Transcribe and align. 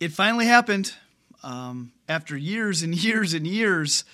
it 0.00 0.12
finally 0.12 0.46
happened. 0.46 0.94
Um, 1.42 1.92
after 2.08 2.36
years 2.36 2.82
and 2.82 2.94
years 3.04 3.34
and 3.34 3.46
years, 3.46 4.04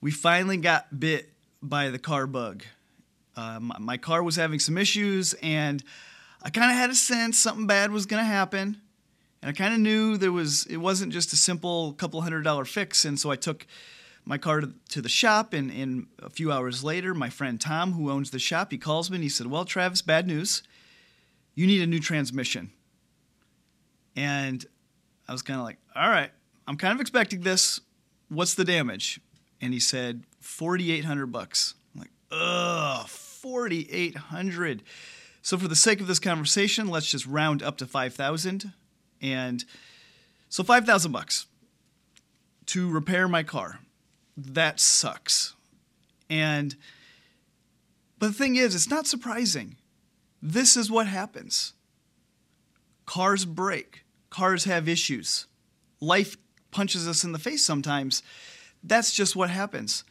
we 0.00 0.10
finally 0.10 0.56
got 0.56 0.98
bit 0.98 1.30
by 1.62 1.90
the 1.90 1.98
car 1.98 2.26
bug. 2.26 2.62
Uh, 3.36 3.58
my, 3.60 3.78
my, 3.78 3.96
car 3.96 4.22
was 4.22 4.36
having 4.36 4.60
some 4.60 4.78
issues, 4.78 5.34
and 5.42 5.82
I 6.42 6.50
kind 6.50 6.70
of 6.70 6.76
had 6.76 6.90
a 6.90 6.94
sense 6.94 7.38
something 7.38 7.66
bad 7.66 7.90
was 7.90 8.06
going 8.06 8.22
to 8.22 8.26
happen. 8.26 8.80
And 9.42 9.48
I 9.48 9.52
kind 9.52 9.74
of 9.74 9.80
knew 9.80 10.16
there 10.16 10.30
was 10.30 10.66
it 10.66 10.76
wasn't 10.76 11.12
just 11.12 11.32
a 11.32 11.36
simple 11.36 11.92
couple 11.94 12.20
hundred 12.20 12.42
dollar 12.42 12.64
fix. 12.64 13.04
And 13.04 13.18
so 13.18 13.30
I 13.30 13.36
took 13.36 13.66
my 14.24 14.38
car 14.38 14.62
to, 14.90 15.02
the 15.02 15.08
shop, 15.08 15.52
and, 15.52 15.70
and 15.70 16.06
a 16.22 16.30
few 16.30 16.50
hours 16.50 16.82
later, 16.82 17.12
my 17.12 17.28
friend 17.28 17.60
Tom, 17.60 17.92
who 17.92 18.10
owns 18.10 18.30
the 18.30 18.38
shop, 18.38 18.70
he 18.70 18.78
calls 18.78 19.10
me 19.10 19.16
and 19.16 19.22
he 19.24 19.28
said, 19.28 19.48
"Well, 19.48 19.64
Travis, 19.64 20.00
bad 20.00 20.26
news. 20.26 20.62
You 21.54 21.66
need 21.66 21.82
a 21.82 21.86
new 21.86 22.00
transmission." 22.00 22.70
And 24.16 24.64
I 25.28 25.32
was 25.32 25.42
kind 25.42 25.58
of 25.58 25.64
like, 25.64 25.78
all 25.94 26.08
right, 26.08 26.30
I'm 26.66 26.76
kind 26.76 26.94
of 26.94 27.00
expecting 27.00 27.40
this. 27.40 27.80
What's 28.28 28.54
the 28.54 28.64
damage? 28.64 29.20
And 29.60 29.72
he 29.72 29.80
said, 29.80 30.24
4,800 30.40 31.26
bucks. 31.26 31.74
I'm 31.94 32.00
like, 32.00 32.10
ugh, 32.30 33.08
4,800. 33.08 34.82
So 35.42 35.58
for 35.58 35.68
the 35.68 35.76
sake 35.76 36.00
of 36.00 36.06
this 36.06 36.18
conversation, 36.18 36.88
let's 36.88 37.10
just 37.10 37.26
round 37.26 37.62
up 37.62 37.76
to 37.78 37.86
5,000. 37.86 38.72
And 39.20 39.64
so 40.48 40.62
5,000 40.62 41.12
bucks 41.12 41.46
to 42.66 42.90
repair 42.90 43.28
my 43.28 43.42
car. 43.42 43.80
That 44.36 44.80
sucks. 44.80 45.54
And, 46.28 46.76
but 48.18 48.28
the 48.28 48.32
thing 48.32 48.56
is, 48.56 48.74
it's 48.74 48.90
not 48.90 49.06
surprising. 49.06 49.76
This 50.42 50.76
is 50.76 50.90
what 50.90 51.06
happens. 51.06 51.72
Cars 53.06 53.44
break 53.44 54.03
cars 54.34 54.64
have 54.64 54.88
issues. 54.88 55.46
Life 56.00 56.36
punches 56.72 57.06
us 57.06 57.22
in 57.22 57.30
the 57.30 57.38
face 57.38 57.64
sometimes. 57.64 58.20
That's 58.82 59.12
just 59.12 59.36
what 59.36 59.48
happens. 59.48 60.02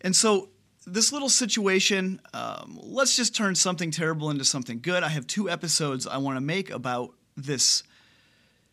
And 0.00 0.14
so, 0.14 0.50
this 0.86 1.12
little 1.12 1.30
situation, 1.30 2.20
um, 2.34 2.78
let's 2.80 3.16
just 3.16 3.34
turn 3.34 3.54
something 3.54 3.90
terrible 3.90 4.30
into 4.30 4.44
something 4.44 4.80
good. 4.80 5.02
I 5.02 5.08
have 5.08 5.26
two 5.26 5.50
episodes 5.50 6.06
I 6.06 6.18
want 6.18 6.36
to 6.36 6.42
make 6.42 6.70
about 6.70 7.14
this 7.36 7.82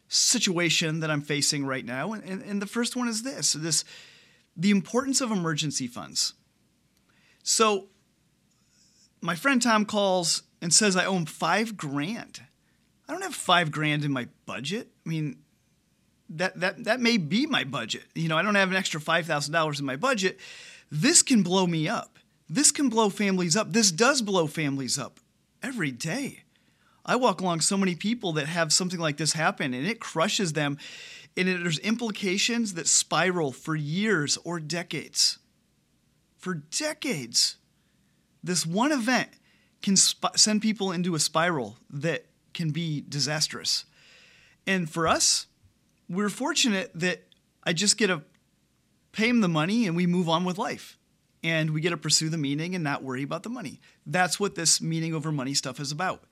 situation 0.07 0.99
that 0.99 1.09
I'm 1.09 1.21
facing 1.21 1.65
right 1.65 1.85
now. 1.85 2.11
And, 2.13 2.23
and, 2.23 2.43
and 2.43 2.61
the 2.61 2.67
first 2.67 2.95
one 2.95 3.07
is 3.07 3.23
this 3.23 3.53
this 3.53 3.83
the 4.55 4.69
importance 4.69 5.19
of 5.19 5.31
emergency 5.31 5.87
funds. 5.87 6.33
So, 7.41 7.87
my 9.19 9.33
friend 9.33 9.61
Tom 9.61 9.85
calls 9.85 10.43
and 10.61 10.71
says 10.71 10.95
I 10.95 11.05
owe 11.05 11.15
him 11.15 11.25
five 11.25 11.75
grand. 11.75 12.41
I 13.07 13.13
don't 13.13 13.23
have 13.23 13.35
five 13.35 13.71
grand 13.71 14.05
in 14.05 14.11
my 14.11 14.27
budget. 14.45 14.89
I 15.05 15.09
mean, 15.09 15.37
that 16.29 16.59
that 16.59 16.83
that 16.85 16.99
may 16.99 17.17
be 17.17 17.45
my 17.45 17.63
budget. 17.63 18.03
You 18.15 18.29
know, 18.29 18.37
I 18.37 18.41
don't 18.41 18.55
have 18.55 18.69
an 18.69 18.75
extra 18.75 19.01
five 19.01 19.25
thousand 19.25 19.53
dollars 19.53 19.79
in 19.79 19.85
my 19.85 19.95
budget. 19.95 20.39
This 20.89 21.21
can 21.21 21.43
blow 21.43 21.67
me 21.67 21.87
up. 21.87 22.17
This 22.49 22.71
can 22.71 22.89
blow 22.89 23.09
families 23.09 23.55
up. 23.55 23.71
This 23.71 23.91
does 23.91 24.21
blow 24.21 24.47
families 24.47 24.99
up 24.99 25.19
every 25.63 25.91
day. 25.91 26.43
I 27.05 27.15
walk 27.15 27.41
along 27.41 27.61
so 27.61 27.77
many 27.77 27.95
people 27.95 28.33
that 28.33 28.47
have 28.47 28.71
something 28.71 28.99
like 28.99 29.17
this 29.17 29.33
happen 29.33 29.73
and 29.73 29.87
it 29.87 29.99
crushes 29.99 30.53
them. 30.53 30.77
And 31.37 31.47
it, 31.47 31.63
there's 31.63 31.79
implications 31.79 32.73
that 32.73 32.87
spiral 32.87 33.51
for 33.51 33.75
years 33.75 34.37
or 34.43 34.59
decades. 34.59 35.39
For 36.37 36.55
decades. 36.55 37.55
This 38.43 38.65
one 38.65 38.91
event 38.91 39.29
can 39.81 39.95
sp- 39.95 40.35
send 40.35 40.61
people 40.61 40.91
into 40.91 41.15
a 41.15 41.19
spiral 41.19 41.77
that 41.89 42.25
can 42.53 42.71
be 42.71 43.03
disastrous. 43.07 43.85
And 44.67 44.89
for 44.89 45.07
us, 45.07 45.47
we're 46.09 46.29
fortunate 46.29 46.91
that 46.93 47.23
I 47.63 47.73
just 47.73 47.97
get 47.97 48.07
to 48.07 48.23
pay 49.11 49.29
him 49.29 49.41
the 49.41 49.47
money 49.47 49.87
and 49.87 49.95
we 49.95 50.07
move 50.07 50.29
on 50.29 50.43
with 50.43 50.57
life. 50.57 50.97
And 51.43 51.71
we 51.71 51.81
get 51.81 51.89
to 51.89 51.97
pursue 51.97 52.29
the 52.29 52.37
meaning 52.37 52.75
and 52.75 52.83
not 52.83 53.03
worry 53.03 53.23
about 53.23 53.41
the 53.41 53.49
money. 53.49 53.81
That's 54.05 54.39
what 54.39 54.53
this 54.53 54.79
meaning 54.79 55.15
over 55.15 55.31
money 55.31 55.55
stuff 55.55 55.79
is 55.79 55.91
about. 55.91 56.23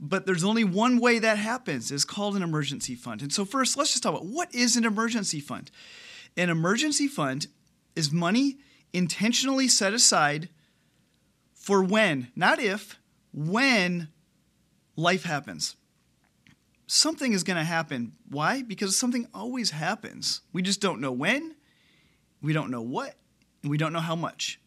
But 0.00 0.26
there's 0.26 0.42
only 0.42 0.64
one 0.64 0.98
way 0.98 1.20
that 1.20 1.38
happens. 1.38 1.92
It's 1.92 2.04
called 2.04 2.34
an 2.34 2.42
emergency 2.42 2.96
fund. 2.96 3.22
And 3.22 3.32
so 3.32 3.44
first, 3.44 3.76
let's 3.76 3.90
just 3.90 4.02
talk 4.02 4.14
about 4.14 4.26
what 4.26 4.52
is 4.52 4.76
an 4.76 4.84
emergency 4.84 5.38
fund? 5.38 5.70
An 6.36 6.50
emergency 6.50 7.06
fund 7.06 7.46
is 7.94 8.10
money 8.10 8.58
intentionally 8.92 9.68
set 9.68 9.92
aside 9.92 10.48
for 11.54 11.82
when, 11.82 12.28
not 12.34 12.58
if, 12.58 12.98
when 13.32 14.08
life 14.96 15.24
happens. 15.24 15.76
Something 16.86 17.32
is 17.32 17.44
going 17.44 17.56
to 17.56 17.64
happen. 17.64 18.12
Why? 18.28 18.62
Because 18.62 18.96
something 18.96 19.28
always 19.32 19.70
happens. 19.70 20.40
We 20.52 20.62
just 20.62 20.80
don't 20.80 21.00
know 21.00 21.12
when, 21.12 21.54
we 22.42 22.52
don't 22.52 22.70
know 22.70 22.82
what, 22.82 23.14
and 23.62 23.70
we 23.70 23.78
don't 23.78 23.92
know 23.92 24.00
how 24.00 24.16
much. 24.16 24.60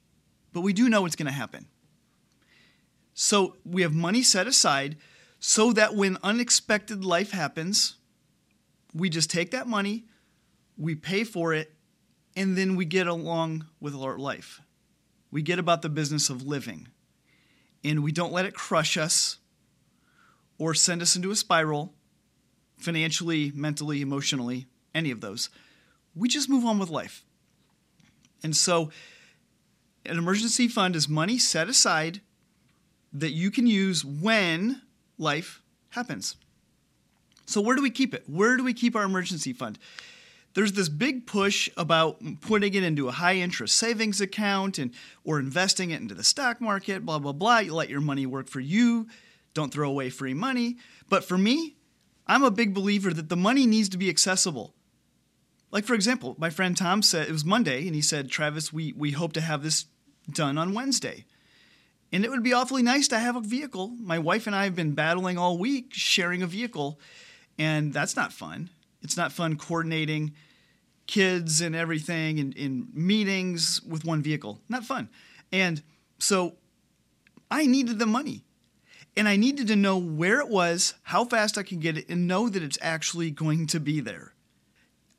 But 0.53 0.61
we 0.61 0.73
do 0.73 0.89
know 0.89 1.05
it's 1.05 1.15
going 1.15 1.27
to 1.27 1.33
happen. 1.33 1.67
So 3.13 3.57
we 3.65 3.81
have 3.81 3.93
money 3.93 4.23
set 4.23 4.47
aside 4.47 4.97
so 5.39 5.73
that 5.73 5.95
when 5.95 6.17
unexpected 6.23 7.03
life 7.03 7.31
happens, 7.31 7.97
we 8.93 9.09
just 9.09 9.29
take 9.29 9.51
that 9.51 9.67
money, 9.67 10.05
we 10.77 10.95
pay 10.95 11.23
for 11.23 11.53
it, 11.53 11.73
and 12.35 12.57
then 12.57 12.75
we 12.75 12.85
get 12.85 13.07
along 13.07 13.65
with 13.79 13.93
our 13.95 14.17
life. 14.17 14.61
We 15.31 15.41
get 15.41 15.59
about 15.59 15.81
the 15.81 15.89
business 15.89 16.29
of 16.29 16.43
living. 16.43 16.87
And 17.83 18.03
we 18.03 18.11
don't 18.11 18.31
let 18.31 18.45
it 18.45 18.53
crush 18.53 18.97
us 18.97 19.39
or 20.63 20.73
send 20.73 21.01
us 21.01 21.17
into 21.17 21.29
a 21.29 21.35
spiral, 21.35 21.93
financially, 22.77 23.51
mentally, 23.53 24.01
emotionally, 24.01 24.65
any 24.95 25.11
of 25.11 25.19
those. 25.19 25.49
We 26.15 26.29
just 26.29 26.49
move 26.49 26.63
on 26.63 26.79
with 26.79 26.89
life. 26.89 27.25
And 28.43 28.55
so, 28.55 28.89
an 30.05 30.17
emergency 30.17 30.69
fund 30.69 30.95
is 30.95 31.09
money 31.09 31.37
set 31.37 31.67
aside 31.67 32.21
that 33.11 33.31
you 33.31 33.51
can 33.51 33.67
use 33.67 34.05
when 34.05 34.81
life 35.17 35.61
happens. 35.89 36.37
So, 37.45 37.59
where 37.59 37.75
do 37.75 37.81
we 37.81 37.89
keep 37.89 38.13
it? 38.13 38.23
Where 38.27 38.55
do 38.55 38.63
we 38.63 38.73
keep 38.73 38.95
our 38.95 39.03
emergency 39.03 39.51
fund? 39.51 39.77
There's 40.53 40.71
this 40.71 40.87
big 40.87 41.27
push 41.27 41.69
about 41.75 42.21
putting 42.39 42.73
it 42.73 42.83
into 42.83 43.09
a 43.09 43.11
high 43.11 43.35
interest 43.35 43.75
savings 43.75 44.21
account 44.21 44.77
and 44.77 44.93
or 45.25 45.39
investing 45.39 45.91
it 45.91 45.99
into 45.99 46.15
the 46.15 46.23
stock 46.23 46.61
market, 46.61 47.05
blah 47.05 47.19
blah 47.19 47.33
blah. 47.33 47.59
You 47.59 47.75
let 47.75 47.89
your 47.89 48.01
money 48.01 48.25
work 48.25 48.47
for 48.47 48.61
you. 48.61 49.07
Don't 49.53 49.73
throw 49.73 49.89
away 49.89 50.09
free 50.09 50.33
money. 50.33 50.77
But 51.09 51.23
for 51.23 51.37
me, 51.37 51.75
I'm 52.27 52.43
a 52.43 52.51
big 52.51 52.73
believer 52.73 53.13
that 53.13 53.29
the 53.29 53.35
money 53.35 53.65
needs 53.65 53.89
to 53.89 53.97
be 53.97 54.09
accessible. 54.09 54.73
Like, 55.71 55.85
for 55.85 55.93
example, 55.93 56.35
my 56.37 56.49
friend 56.49 56.77
Tom 56.77 57.01
said 57.01 57.27
it 57.27 57.31
was 57.31 57.43
Monday, 57.43 57.85
and 57.87 57.95
he 57.95 58.01
said, 58.01 58.29
Travis, 58.29 58.71
we, 58.71 58.93
we 58.93 59.11
hope 59.11 59.33
to 59.33 59.41
have 59.41 59.63
this 59.63 59.85
done 60.31 60.57
on 60.57 60.73
Wednesday. 60.73 61.25
And 62.11 62.23
it 62.23 62.29
would 62.29 62.43
be 62.43 62.53
awfully 62.53 62.83
nice 62.83 63.07
to 63.07 63.17
have 63.17 63.35
a 63.35 63.41
vehicle. 63.41 63.95
My 63.99 64.19
wife 64.19 64.45
and 64.45 64.55
I 64.55 64.65
have 64.65 64.75
been 64.75 64.93
battling 64.93 65.37
all 65.37 65.57
week 65.57 65.87
sharing 65.91 66.43
a 66.43 66.47
vehicle, 66.47 66.99
and 67.57 67.91
that's 67.91 68.15
not 68.15 68.31
fun. 68.31 68.69
It's 69.01 69.17
not 69.17 69.31
fun 69.31 69.57
coordinating 69.57 70.33
kids 71.07 71.59
and 71.59 71.75
everything 71.75 72.39
and 72.39 72.53
in 72.55 72.87
meetings 72.93 73.81
with 73.83 74.05
one 74.05 74.21
vehicle. 74.21 74.61
Not 74.69 74.85
fun. 74.85 75.09
And 75.51 75.81
so 76.19 76.55
I 77.51 77.65
needed 77.65 77.99
the 77.99 78.05
money 78.05 78.45
and 79.15 79.27
I 79.27 79.35
needed 79.35 79.67
to 79.67 79.75
know 79.75 79.97
where 79.97 80.39
it 80.39 80.49
was, 80.49 80.95
how 81.03 81.25
fast 81.25 81.57
I 81.57 81.63
can 81.63 81.79
get 81.79 81.97
it, 81.97 82.09
and 82.09 82.27
know 82.27 82.49
that 82.49 82.63
it's 82.63 82.77
actually 82.81 83.31
going 83.31 83.67
to 83.67 83.79
be 83.79 83.99
there. 83.99 84.33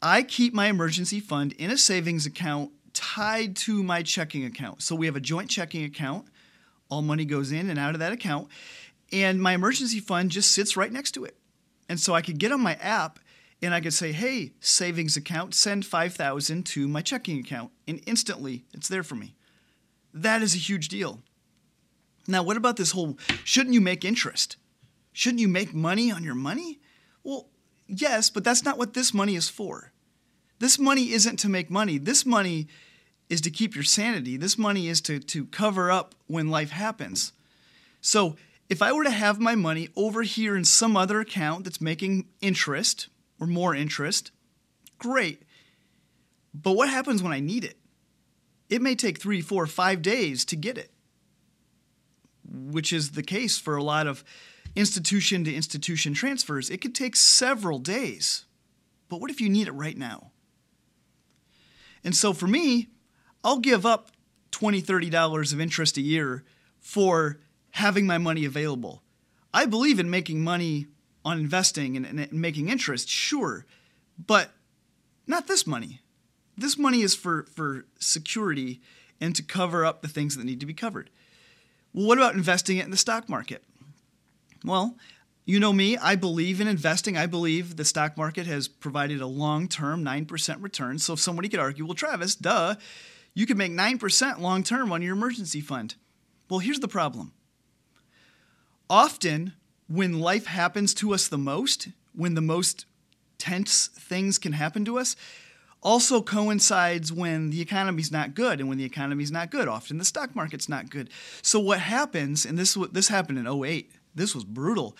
I 0.03 0.23
keep 0.23 0.53
my 0.53 0.67
emergency 0.67 1.21
fund 1.21 1.53
in 1.53 1.71
a 1.71 1.79
savings 1.79 2.27
account 2.27 2.73
tied 2.93 3.57
to 3.57 3.83
my 3.83 4.03
checking 4.03 4.45
account. 4.45 4.83
So 4.83 4.95
we 4.95 5.07
have 5.07 5.17
a 5.17 5.21
joint 5.21 5.49
checking 5.49 5.85
account. 5.85 6.27
All 6.89 7.03
money 7.03 7.25
goes 7.25 7.53
in 7.53 7.71
and 7.71 7.79
out 7.79 7.95
of 7.95 8.01
that 8.01 8.13
account. 8.13 8.49
And 9.13 9.41
my 9.41 9.55
emergency 9.55 10.01
fund 10.01 10.31
just 10.31 10.53
sits 10.53 10.77
right 10.77 10.93
next 10.93 11.13
to 11.13 11.25
it. 11.25 11.37
And 11.89 12.01
so 12.01 12.15
I 12.15 12.23
could 12.23 12.39
get 12.39 12.53
on 12.53 12.61
my 12.61 12.75
app 12.75 13.19
and 13.63 13.75
I 13.75 13.81
could 13.81 13.95
say, 13.95 14.13
hey, 14.13 14.53
savings 14.61 15.17
account, 15.17 15.55
send 15.55 15.87
5,000 15.87 16.67
to 16.67 16.89
my 16.89 17.01
checking 17.01 17.39
account. 17.39 17.71
And 17.89 18.03
instantly 18.07 18.65
it's 18.75 18.89
there 18.89 19.03
for 19.03 19.15
me. 19.15 19.35
That 20.13 20.43
is 20.43 20.55
a 20.55 20.59
huge 20.59 20.89
deal. 20.89 21.21
Now, 22.27 22.43
what 22.43 22.57
about 22.57 22.77
this 22.77 22.93
whole 22.93 23.19
shouldn't 23.45 23.75
you 23.75 23.81
make 23.81 24.05
interest? 24.05 24.57
Shouldn't 25.13 25.41
you 25.41 25.49
make 25.49 25.73
money 25.75 26.11
on 26.11 26.25
your 26.25 26.35
money? 26.35 26.81
Well, 27.23 27.49
yes, 27.87 28.31
but 28.31 28.45
that's 28.45 28.65
not 28.65 28.79
what 28.79 28.95
this 28.95 29.15
money 29.15 29.37
is 29.37 29.49
for. 29.49 29.93
This 30.59 30.79
money 30.79 31.13
isn't 31.13 31.39
to 31.41 31.49
make 31.49 31.71
money. 31.71 31.99
This 31.99 32.25
money 32.25 32.69
is 33.29 33.41
to 33.43 33.51
keep 33.51 33.75
your 33.75 33.85
sanity. 33.85 34.37
This 34.37 34.59
money 34.59 34.89
is 34.89 35.01
to, 35.03 35.19
to 35.19 35.47
cover 35.47 35.91
up 35.91 36.15
when 36.27 36.49
life 36.49 36.71
happens. 36.71 37.33
So 38.01 38.37
if 38.69 38.83
I 38.83 38.93
were 38.93 39.05
to 39.05 39.11
have 39.11 39.39
my 39.41 39.55
money 39.55 39.89
over 39.97 40.23
here 40.23 40.57
in 40.57 40.65
some 40.65 40.97
other 40.97 41.21
account 41.21 41.65
that's 41.65 41.81
making 41.81 42.27
interest 42.41 43.09
or 43.41 43.47
more 43.47 43.75
interest, 43.75 44.31
great. 44.99 45.43
But 46.55 46.73
what 46.73 46.89
happens 46.89 47.23
when 47.23 47.33
I 47.33 47.41
need 47.41 47.65
it? 47.65 47.77
It 48.69 48.81
may 48.81 48.95
take 48.95 49.21
three, 49.21 49.41
four, 49.41 49.67
five 49.67 50.03
days 50.03 50.45
to 50.47 50.57
get 50.57 50.79
it, 50.79 50.91
which 52.55 52.93
is 52.93 53.13
the 53.13 53.23
case 53.23 53.59
for 53.59 53.77
a 53.77 53.83
lot 53.83 54.07
of 54.07 54.25
institution 54.77 55.45
to 55.45 55.55
institution 55.55 56.15
transfers. 56.15 56.71
It 56.71 56.81
could 56.81 56.95
take 56.95 57.17
several 57.17 57.79
days. 57.79 58.45
But 59.09 59.21
what 59.21 59.31
if 59.31 59.41
you 59.41 59.49
need 59.49 59.69
it 59.69 59.73
right 59.73 59.97
now? 59.97 60.31
And 62.03 62.15
so 62.15 62.33
for 62.33 62.47
me, 62.47 62.89
I'll 63.43 63.59
give 63.59 63.87
up 63.87 64.11
$20, 64.53 64.83
$30 64.83 65.53
of 65.53 65.61
interest 65.61 65.97
a 65.97 66.01
year 66.01 66.45
for 66.81 67.41
having 67.71 68.07
my 68.07 68.19
money 68.19 68.45
available. 68.45 69.03
I 69.53 69.67
believe 69.67 69.99
in 69.99 70.11
making 70.11 70.43
money 70.43 70.87
on 71.25 71.39
investing 71.39 71.97
and, 71.97 72.07
and, 72.07 72.33
making 72.33 72.69
interest, 72.69 73.09
sure, 73.09 73.65
but 74.19 74.51
not 75.27 75.47
this 75.47 75.67
money. 75.67 76.01
This 76.57 76.79
money 76.79 77.03
is 77.03 77.15
for, 77.15 77.47
for 77.55 77.87
security 77.99 78.81
and 79.21 79.35
to 79.35 79.43
cover 79.43 79.85
up 79.85 80.03
the 80.03 80.09
things 80.09 80.37
that 80.37 80.45
need 80.45 80.61
to 80.61 80.67
be 80.67 80.75
covered. 80.75 81.11
Well, 81.95 82.07
what 82.07 82.19
about 82.19 82.35
investing 82.35 82.77
it 82.79 82.85
in 82.85 82.91
the 82.91 82.97
stock 82.97 83.29
market? 83.29 83.63
Well, 84.65 84.97
you 85.47 85.61
know 85.61 85.73
me, 85.73 85.97
I 85.97 86.17
believe 86.17 86.61
in 86.61 86.67
investing. 86.67 87.17
I 87.17 87.27
believe 87.27 87.77
the 87.77 87.85
stock 87.85 88.17
market 88.17 88.47
has 88.47 88.67
provided 88.67 89.21
a 89.21 89.27
long 89.27 89.69
term 89.69 90.05
9% 90.05 90.63
return. 90.63 90.99
So 90.99 91.13
if 91.13 91.21
somebody 91.21 91.49
could 91.49 91.61
argue, 91.61 91.85
well, 91.85 91.95
Travis, 91.95 92.35
duh, 92.35 92.75
you 93.35 93.47
could 93.47 93.59
make 93.59 93.73
9% 93.73 94.41
long 94.41 94.63
term 94.63 94.91
on 94.91 95.03
your 95.03 95.15
emergency 95.15 95.61
fund. 95.61 95.95
Well, 96.49 96.61
here's 96.61 96.81
the 96.81 96.89
problem. 96.89 97.33
Often, 98.91 99.53
when 99.89 100.21
life 100.21 100.47
happens 100.47 100.95
to 100.95 101.15
us 101.15 101.29
the 101.29 101.39
most, 101.39 101.89
when 102.15 102.35
the 102.35 102.41
most 102.41 102.87
tense 103.39 103.89
things 103.89 104.39
can 104.39 104.53
happen 104.53 104.85
to 104.87 104.99
us, 104.99 105.15
also 105.85 106.23
coincides 106.23 107.13
when 107.13 107.51
the 107.51 107.61
economy's 107.61 108.11
not 108.11 108.35
good 108.35 108.59
and 108.59 108.69
when 108.69 108.79
the 108.79 108.85
economy's 108.85 109.31
not 109.31 109.51
good 109.51 109.69
often 109.69 109.99
the 109.99 110.05
stock 110.05 110.35
market's 110.35 110.69
not 110.69 110.91
good 110.91 111.11
so 111.43 111.61
what 111.61 111.81
happens 111.81 112.45
and 112.45 112.59
this 112.59 112.75
this 112.93 113.09
happened 113.09 113.39
in 113.39 113.47
08 113.47 113.93
this 114.15 114.35
was 114.35 114.45
brutal 114.45 114.97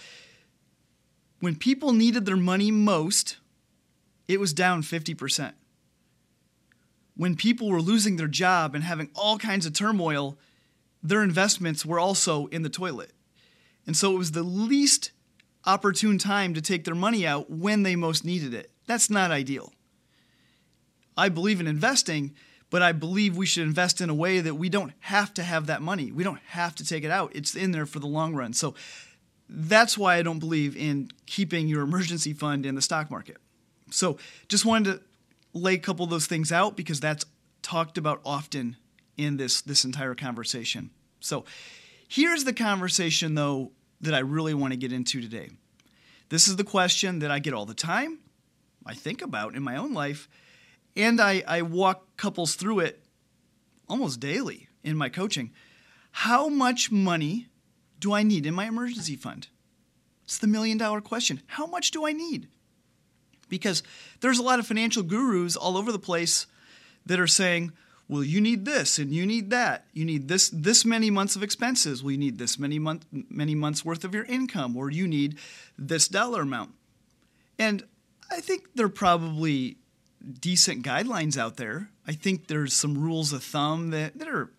when 1.41 1.57
people 1.57 1.93
needed 1.93 2.27
their 2.27 2.37
money 2.37 2.71
most 2.71 3.39
it 4.29 4.39
was 4.39 4.53
down 4.53 4.83
50% 4.83 5.53
when 7.17 7.37
people 7.37 7.69
were 7.69 7.81
losing 7.81 8.17
their 8.17 8.29
job 8.29 8.75
and 8.75 8.85
having 8.85 9.11
all 9.15 9.39
kinds 9.39 9.67
of 9.67 9.73
turmoil, 9.73 10.37
their 11.03 11.23
investments 11.23 11.87
were 11.87 12.01
also 12.01 12.47
in 12.47 12.63
the 12.63 12.69
toilet. 12.69 13.13
And 13.87 13.97
so 13.97 14.13
it 14.15 14.19
was 14.19 14.33
the 14.33 14.43
least 14.43 15.13
opportune 15.65 16.19
time 16.19 16.55
to 16.55 16.61
take 16.61 16.85
their 16.85 16.95
money 16.95 17.27
out 17.27 17.51
when 17.51 17.83
they 17.83 17.97
most 17.97 18.25
needed 18.25 18.53
it. 18.53 18.71
That's 18.87 19.11
not 19.11 19.31
ideal. 19.31 19.73
I 21.17 21.29
believe 21.29 21.61
in 21.61 21.67
investing, 21.67 22.35
but 22.71 22.83
I 22.83 22.93
believe 22.93 23.37
we 23.37 23.47
should 23.47 23.63
invest 23.63 24.01
in 24.01 24.11
a 24.11 24.15
way 24.15 24.41
that 24.41 24.55
we 24.55 24.69
don't 24.69 24.93
have 25.01 25.33
to 25.35 25.43
have 25.43 25.67
that 25.67 25.83
money. 25.83 26.11
We 26.11 26.25
don't 26.25 26.41
have 26.49 26.75
to 26.77 26.85
take 26.85 27.05
it 27.05 27.11
out. 27.11 27.35
It's 27.35 27.55
in 27.55 27.71
there 27.71 27.87
for 27.87 28.01
the 28.01 28.07
long 28.07 28.35
run. 28.35 28.53
So 28.53 28.75
that's 29.49 29.97
why 29.97 30.17
I 30.17 30.23
don't 30.23 30.39
believe 30.39 30.77
in 30.77 31.11
keeping 31.27 31.69
your 31.69 31.83
emergency 31.83 32.33
fund 32.33 32.67
in 32.67 32.75
the 32.75 32.83
stock 32.83 33.11
market. 33.11 33.37
So 33.91 34.19
just 34.49 34.65
wanted 34.65 34.95
to 34.95 35.03
lay 35.53 35.75
a 35.75 35.79
couple 35.79 36.05
of 36.05 36.11
those 36.11 36.27
things 36.27 36.51
out 36.51 36.77
because 36.77 37.01
that's 37.01 37.25
talked 37.63 37.97
about 37.97 38.21
often 38.25 38.77
in 39.17 39.37
this 39.37 39.61
this 39.63 39.85
entire 39.85 40.15
conversation. 40.15 40.91
So, 41.21 41.45
here's 42.09 42.45
the 42.45 42.53
conversation 42.53 43.35
though 43.35 43.73
that 44.01 44.15
I 44.15 44.19
really 44.19 44.55
want 44.55 44.73
to 44.73 44.77
get 44.77 44.93
into 44.93 45.21
today. 45.21 45.51
This 46.29 46.49
is 46.49 46.57
the 46.57 46.65
question 46.65 47.21
that 47.21 47.31
I 47.31 47.39
get 47.39 47.55
all 47.55 47.67
the 47.67 47.75
time, 47.75 48.19
I 48.85 48.95
think 48.95 49.23
about 49.23 49.55
in 49.55 49.63
my 49.63 49.77
own 49.77 49.95
life, 49.95 50.29
and 50.97 51.21
I, 51.21 51.43
I 51.47 51.63
walk 51.63 52.17
couples 52.17 52.55
through 52.55 52.81
it 52.81 53.05
almost 53.89 54.21
daily 54.21 54.69
in 54.83 54.97
my 54.97 55.09
coaching. 55.09 55.53
How 56.13 56.49
much 56.49 56.91
money 56.93 57.49
do 57.99 58.13
I 58.13 58.23
need 58.23 58.47
in 58.47 58.55
my 58.55 58.67
emergency 58.67 59.17
fund? 59.17 59.49
It's 60.25 60.39
the 60.39 60.47
million 60.47 60.79
dollar 60.79 61.01
question. 61.01 61.43
How 61.47 61.67
much 61.67 61.91
do 61.91 62.07
I 62.07 62.13
need? 62.13 62.49
because 63.49 63.83
there's 64.21 64.39
a 64.39 64.43
lot 64.43 64.59
of 64.59 64.67
financial 64.67 65.03
gurus 65.03 65.57
all 65.57 65.77
over 65.77 65.93
the 65.93 65.99
place 65.99 66.47
that 67.07 67.21
are 67.21 67.27
saying, 67.27 67.73
well, 68.09 68.25
you 68.25 68.41
need 68.41 68.65
this 68.65 68.99
and 68.99 69.13
you 69.13 69.25
need 69.25 69.51
that. 69.51 69.87
You 69.93 70.05
need 70.05 70.29
this 70.29 70.51
this 70.51 70.85
many 70.85 71.11
months 71.11 71.37
of 71.37 71.43
expenses. 71.43 72.03
Well, 72.03 72.13
you 72.13 72.19
need 72.19 72.39
this 72.39 72.59
many 72.59 72.79
month 72.79 73.07
many 73.13 73.55
months 73.55 73.85
worth 73.85 74.05
of 74.05 74.15
your 74.15 74.25
income, 74.25 74.77
or 74.77 74.91
you 74.91 75.07
need 75.07 75.39
this 75.79 76.09
dollar 76.09 76.43
amount. 76.43 76.73
And 77.59 77.85
I 78.31 78.41
think 78.41 78.75
they're 78.75 78.89
probably 78.89 79.79
decent 80.41 80.85
guidelines 80.85 81.37
out 81.37 81.57
there. 81.57 81.91
I 82.07 82.13
think 82.13 82.47
there's 82.47 82.73
some 82.73 82.99
rules 82.99 83.33
of 83.33 83.43
thumb 83.43 83.91
that, 83.91 84.19
that 84.19 84.29
are 84.29 84.51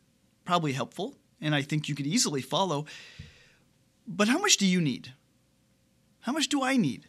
probably 0.45 0.73
helpful, 0.73 1.15
and 1.41 1.55
I 1.55 1.61
think 1.61 1.89
you 1.89 1.95
could 1.95 2.07
easily 2.07 2.41
follow. 2.41 2.85
But 4.07 4.27
how 4.27 4.37
much 4.37 4.57
do 4.57 4.65
you 4.65 4.81
need? 4.81 5.13
How 6.21 6.31
much 6.31 6.49
do 6.49 6.63
I 6.63 6.77
need? 6.77 7.07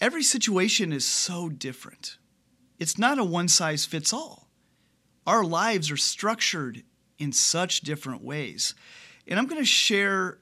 every 0.00 0.22
situation 0.22 0.92
is 0.92 1.06
so 1.06 1.48
different. 1.48 2.18
It's 2.78 2.98
not 2.98 3.18
a 3.18 3.24
one 3.24 3.48
size 3.48 3.84
fits 3.84 4.12
all. 4.12 4.48
Our 5.26 5.44
lives 5.44 5.90
are 5.90 5.96
structured 5.96 6.84
in 7.18 7.32
such 7.32 7.80
different 7.80 8.22
ways. 8.22 8.74
And 9.26 9.38
I'm 9.38 9.46
going 9.46 9.60
to 9.60 9.66
share 9.66 10.38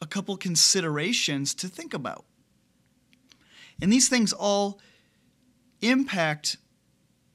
a 0.00 0.06
couple 0.06 0.36
considerations 0.36 1.54
to 1.56 1.68
think 1.68 1.92
about. 1.92 2.24
And 3.80 3.92
these 3.92 4.08
things 4.08 4.32
all 4.32 4.80
impact 5.80 6.56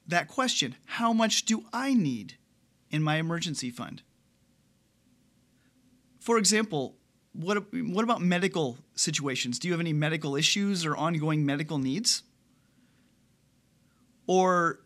that 0.06 0.28
question 0.28 0.76
how 0.84 1.12
much 1.12 1.44
do 1.44 1.64
I 1.72 1.94
need 1.94 2.36
in 2.90 3.02
my 3.02 3.16
emergency 3.16 3.70
fund? 3.70 4.02
For 6.20 6.38
example, 6.38 6.96
what, 7.32 7.72
what 7.72 8.04
about 8.04 8.20
medical 8.20 8.78
situations? 8.94 9.58
Do 9.58 9.68
you 9.68 9.72
have 9.72 9.80
any 9.80 9.92
medical 9.92 10.36
issues 10.36 10.84
or 10.84 10.96
ongoing 10.96 11.44
medical 11.44 11.78
needs? 11.78 12.22
Or 14.26 14.80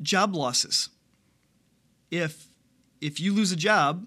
job 0.00 0.34
losses. 0.34 0.88
If 2.10 2.48
if 3.00 3.20
you 3.20 3.32
lose 3.32 3.52
a 3.52 3.56
job, 3.56 4.06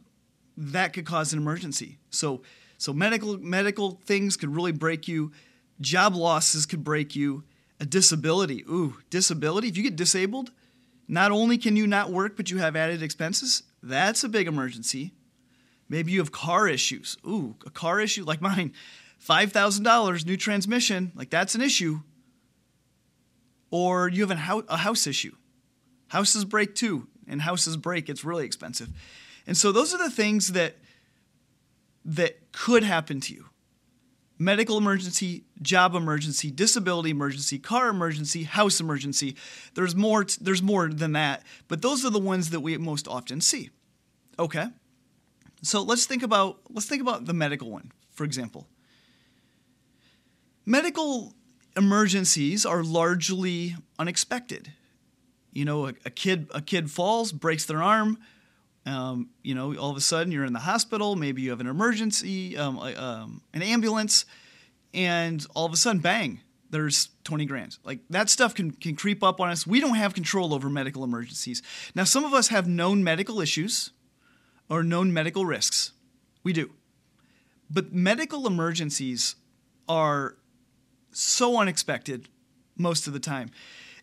that 0.57 0.93
could 0.93 1.05
cause 1.05 1.33
an 1.33 1.39
emergency. 1.39 1.99
So 2.09 2.41
so 2.77 2.93
medical 2.93 3.37
medical 3.37 3.99
things 4.05 4.35
could 4.37 4.55
really 4.55 4.71
break 4.71 5.07
you. 5.07 5.31
Job 5.81 6.15
losses 6.15 6.65
could 6.65 6.83
break 6.83 7.15
you. 7.15 7.43
A 7.83 7.85
disability. 7.85 8.63
Ooh, 8.69 8.95
disability. 9.09 9.67
If 9.67 9.75
you 9.75 9.83
get 9.83 9.97
disabled, 9.97 10.51
not 11.09 11.31
only 11.31 11.57
can 11.57 11.75
you 11.75 11.85
not 11.85 12.11
work, 12.11 12.37
but 12.37 12.49
you 12.49 12.59
have 12.59 12.77
added 12.77 13.03
expenses. 13.03 13.63
That's 13.83 14.23
a 14.23 14.29
big 14.29 14.47
emergency. 14.47 15.11
Maybe 15.89 16.13
you 16.13 16.19
have 16.19 16.31
car 16.31 16.69
issues. 16.69 17.17
Ooh, 17.27 17.57
a 17.65 17.69
car 17.69 17.99
issue 17.99 18.23
like 18.23 18.39
mine. 18.39 18.71
$5,000 19.21 20.25
new 20.25 20.37
transmission, 20.37 21.11
like 21.13 21.29
that's 21.29 21.55
an 21.55 21.61
issue. 21.61 21.99
Or 23.69 24.07
you 24.07 24.25
have 24.25 24.31
a 24.31 24.77
house 24.77 25.05
issue. 25.05 25.35
Houses 26.07 26.45
break 26.45 26.75
too, 26.75 27.09
and 27.27 27.41
houses 27.41 27.75
break, 27.75 28.07
it's 28.07 28.23
really 28.23 28.45
expensive. 28.45 28.87
And 29.45 29.57
so 29.57 29.73
those 29.73 29.93
are 29.93 29.97
the 29.97 30.09
things 30.09 30.53
that 30.53 30.77
that 32.05 32.53
could 32.53 32.83
happen 32.83 33.19
to 33.19 33.33
you. 33.33 33.49
Medical 34.43 34.77
emergency, 34.77 35.45
job 35.61 35.95
emergency, 35.95 36.51
disability 36.51 37.11
emergency, 37.11 37.57
car 37.57 37.87
emergency, 37.87 38.43
house 38.43 38.81
emergency. 38.81 39.37
There's 39.73 39.95
more 39.95 40.25
there's 40.41 40.61
more 40.61 40.89
than 40.89 41.13
that, 41.13 41.43
but 41.69 41.81
those 41.81 42.03
are 42.03 42.09
the 42.09 42.19
ones 42.19 42.49
that 42.49 42.59
we 42.59 42.77
most 42.77 43.07
often 43.07 43.39
see. 43.39 43.69
Okay? 44.37 44.65
So 45.61 45.81
let's 45.81 46.05
think 46.05 46.23
about 46.23 46.59
let's 46.69 46.87
think 46.87 47.01
about 47.01 47.25
the 47.25 47.33
medical 47.33 47.71
one, 47.71 47.93
for 48.11 48.25
example. 48.25 48.67
Medical 50.65 51.33
emergencies 51.77 52.65
are 52.65 52.83
largely 52.83 53.77
unexpected. 53.97 54.73
You 55.53 55.63
know, 55.63 55.87
a, 55.87 55.93
a 56.05 56.09
kid 56.09 56.49
a 56.53 56.61
kid 56.61 56.91
falls, 56.91 57.31
breaks 57.31 57.63
their 57.63 57.81
arm. 57.81 58.17
Um, 58.85 59.29
you 59.43 59.55
know, 59.55 59.75
all 59.75 59.89
of 59.89 59.97
a 59.97 60.01
sudden 60.01 60.31
you're 60.31 60.45
in 60.45 60.53
the 60.53 60.59
hospital. 60.59 61.15
Maybe 61.15 61.41
you 61.41 61.51
have 61.51 61.61
an 61.61 61.67
emergency, 61.67 62.57
um, 62.57 62.77
um, 62.79 63.41
an 63.53 63.61
ambulance, 63.61 64.25
and 64.93 65.45
all 65.55 65.65
of 65.65 65.73
a 65.73 65.77
sudden, 65.77 66.01
bang! 66.01 66.41
There's 66.69 67.09
20 67.23 67.45
grand. 67.45 67.77
Like 67.83 67.99
that 68.09 68.29
stuff 68.29 68.55
can, 68.55 68.71
can 68.71 68.95
creep 68.95 69.23
up 69.23 69.39
on 69.39 69.49
us. 69.49 69.67
We 69.67 69.79
don't 69.79 69.95
have 69.95 70.15
control 70.15 70.53
over 70.53 70.69
medical 70.69 71.03
emergencies. 71.03 71.61
Now, 71.93 72.03
some 72.03 72.25
of 72.25 72.33
us 72.33 72.47
have 72.47 72.67
known 72.67 73.03
medical 73.03 73.39
issues 73.39 73.91
or 74.69 74.83
known 74.83 75.13
medical 75.13 75.45
risks. 75.45 75.91
We 76.43 76.51
do. 76.51 76.71
But 77.69 77.93
medical 77.93 78.47
emergencies 78.47 79.35
are 79.87 80.35
so 81.11 81.59
unexpected 81.59 82.27
most 82.75 83.07
of 83.07 83.13
the 83.13 83.19
time. 83.19 83.51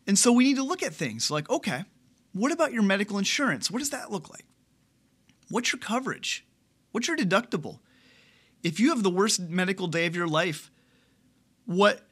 And 0.06 0.18
so 0.18 0.32
we 0.32 0.44
need 0.44 0.56
to 0.56 0.62
look 0.62 0.82
at 0.82 0.94
things 0.94 1.30
like, 1.30 1.50
okay, 1.50 1.84
what 2.32 2.52
about 2.52 2.72
your 2.72 2.82
medical 2.82 3.18
insurance? 3.18 3.70
What 3.70 3.80
does 3.80 3.90
that 3.90 4.10
look 4.10 4.30
like? 4.30 4.44
What's 5.50 5.72
your 5.72 5.80
coverage? 5.80 6.46
What's 6.92 7.08
your 7.08 7.16
deductible? 7.16 7.80
If 8.62 8.78
you 8.80 8.90
have 8.90 9.02
the 9.02 9.10
worst 9.10 9.40
medical 9.40 9.86
day 9.86 10.06
of 10.06 10.16
your 10.16 10.28
life, 10.28 10.70
what 11.66 12.02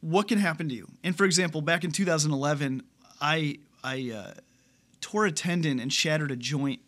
what 0.00 0.28
can 0.28 0.38
happen 0.38 0.68
to 0.68 0.74
you? 0.74 0.88
And 1.02 1.16
for 1.16 1.24
example, 1.24 1.60
back 1.60 1.84
in 1.84 1.92
2011, 1.92 2.82
I 3.20 3.58
I 3.82 4.12
uh, 4.14 4.40
tore 5.00 5.26
a 5.26 5.32
tendon 5.32 5.80
and 5.80 5.92
shattered 5.92 6.30
a 6.30 6.36
joint 6.36 6.80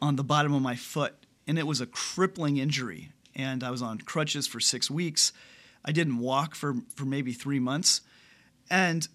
on 0.00 0.16
the 0.16 0.24
bottom 0.24 0.52
of 0.52 0.62
my 0.62 0.74
foot, 0.74 1.14
and 1.46 1.58
it 1.58 1.66
was 1.66 1.80
a 1.80 1.86
crippling 1.86 2.56
injury. 2.56 3.12
And 3.34 3.64
I 3.64 3.70
was 3.70 3.80
on 3.80 3.98
crutches 3.98 4.46
for 4.46 4.60
six 4.60 4.90
weeks. 4.90 5.32
I 5.84 5.92
didn't 5.92 6.18
walk 6.18 6.54
for 6.54 6.76
for 6.94 7.04
maybe 7.04 7.32
three 7.32 7.60
months, 7.60 8.00
and 8.70 9.06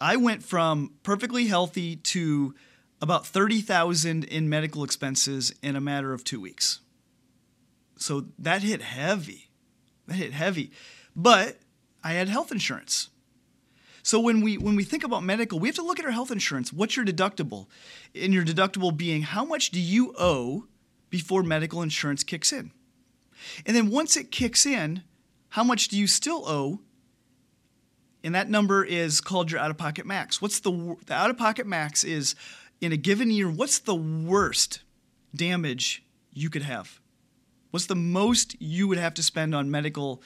I 0.00 0.16
went 0.16 0.42
from 0.42 0.92
perfectly 1.02 1.46
healthy 1.46 1.96
to 1.96 2.54
about 3.06 3.24
30,000 3.24 4.24
in 4.24 4.48
medical 4.48 4.82
expenses 4.82 5.54
in 5.62 5.76
a 5.76 5.80
matter 5.80 6.12
of 6.12 6.24
2 6.24 6.40
weeks. 6.40 6.80
So 7.96 8.26
that 8.36 8.62
hit 8.62 8.82
heavy. 8.82 9.48
That 10.08 10.14
hit 10.14 10.32
heavy. 10.32 10.72
But 11.14 11.60
I 12.02 12.14
had 12.14 12.28
health 12.28 12.50
insurance. 12.50 13.10
So 14.02 14.18
when 14.18 14.40
we 14.40 14.58
when 14.58 14.74
we 14.74 14.82
think 14.82 15.04
about 15.04 15.22
medical, 15.22 15.60
we 15.60 15.68
have 15.68 15.76
to 15.76 15.84
look 15.84 16.00
at 16.00 16.04
our 16.04 16.10
health 16.10 16.32
insurance. 16.32 16.72
What's 16.72 16.96
your 16.96 17.06
deductible? 17.06 17.68
And 18.12 18.34
your 18.34 18.44
deductible 18.44 18.96
being 18.96 19.22
how 19.22 19.44
much 19.44 19.70
do 19.70 19.80
you 19.80 20.12
owe 20.18 20.66
before 21.08 21.44
medical 21.44 21.82
insurance 21.82 22.24
kicks 22.24 22.52
in? 22.52 22.72
And 23.64 23.76
then 23.76 23.88
once 23.88 24.16
it 24.16 24.32
kicks 24.32 24.66
in, 24.66 25.04
how 25.50 25.62
much 25.62 25.86
do 25.88 25.96
you 25.96 26.08
still 26.08 26.42
owe 26.46 26.80
and 28.26 28.34
that 28.34 28.50
number 28.50 28.84
is 28.84 29.20
called 29.20 29.52
your 29.52 29.60
out 29.60 29.70
of 29.70 29.78
pocket 29.78 30.04
max. 30.04 30.42
What's 30.42 30.58
the 30.58 30.96
the 31.06 31.14
out 31.14 31.30
of 31.30 31.38
pocket 31.38 31.64
max 31.64 32.02
is 32.02 32.34
in 32.80 32.92
a 32.92 32.96
given 32.96 33.30
year, 33.30 33.50
what's 33.50 33.78
the 33.78 33.94
worst 33.94 34.82
damage 35.34 36.04
you 36.32 36.50
could 36.50 36.62
have? 36.62 37.00
What's 37.70 37.86
the 37.86 37.94
most 37.94 38.56
you 38.60 38.88
would 38.88 38.98
have 38.98 39.14
to 39.14 39.22
spend 39.22 39.54
on 39.54 39.70
medical 39.70 40.22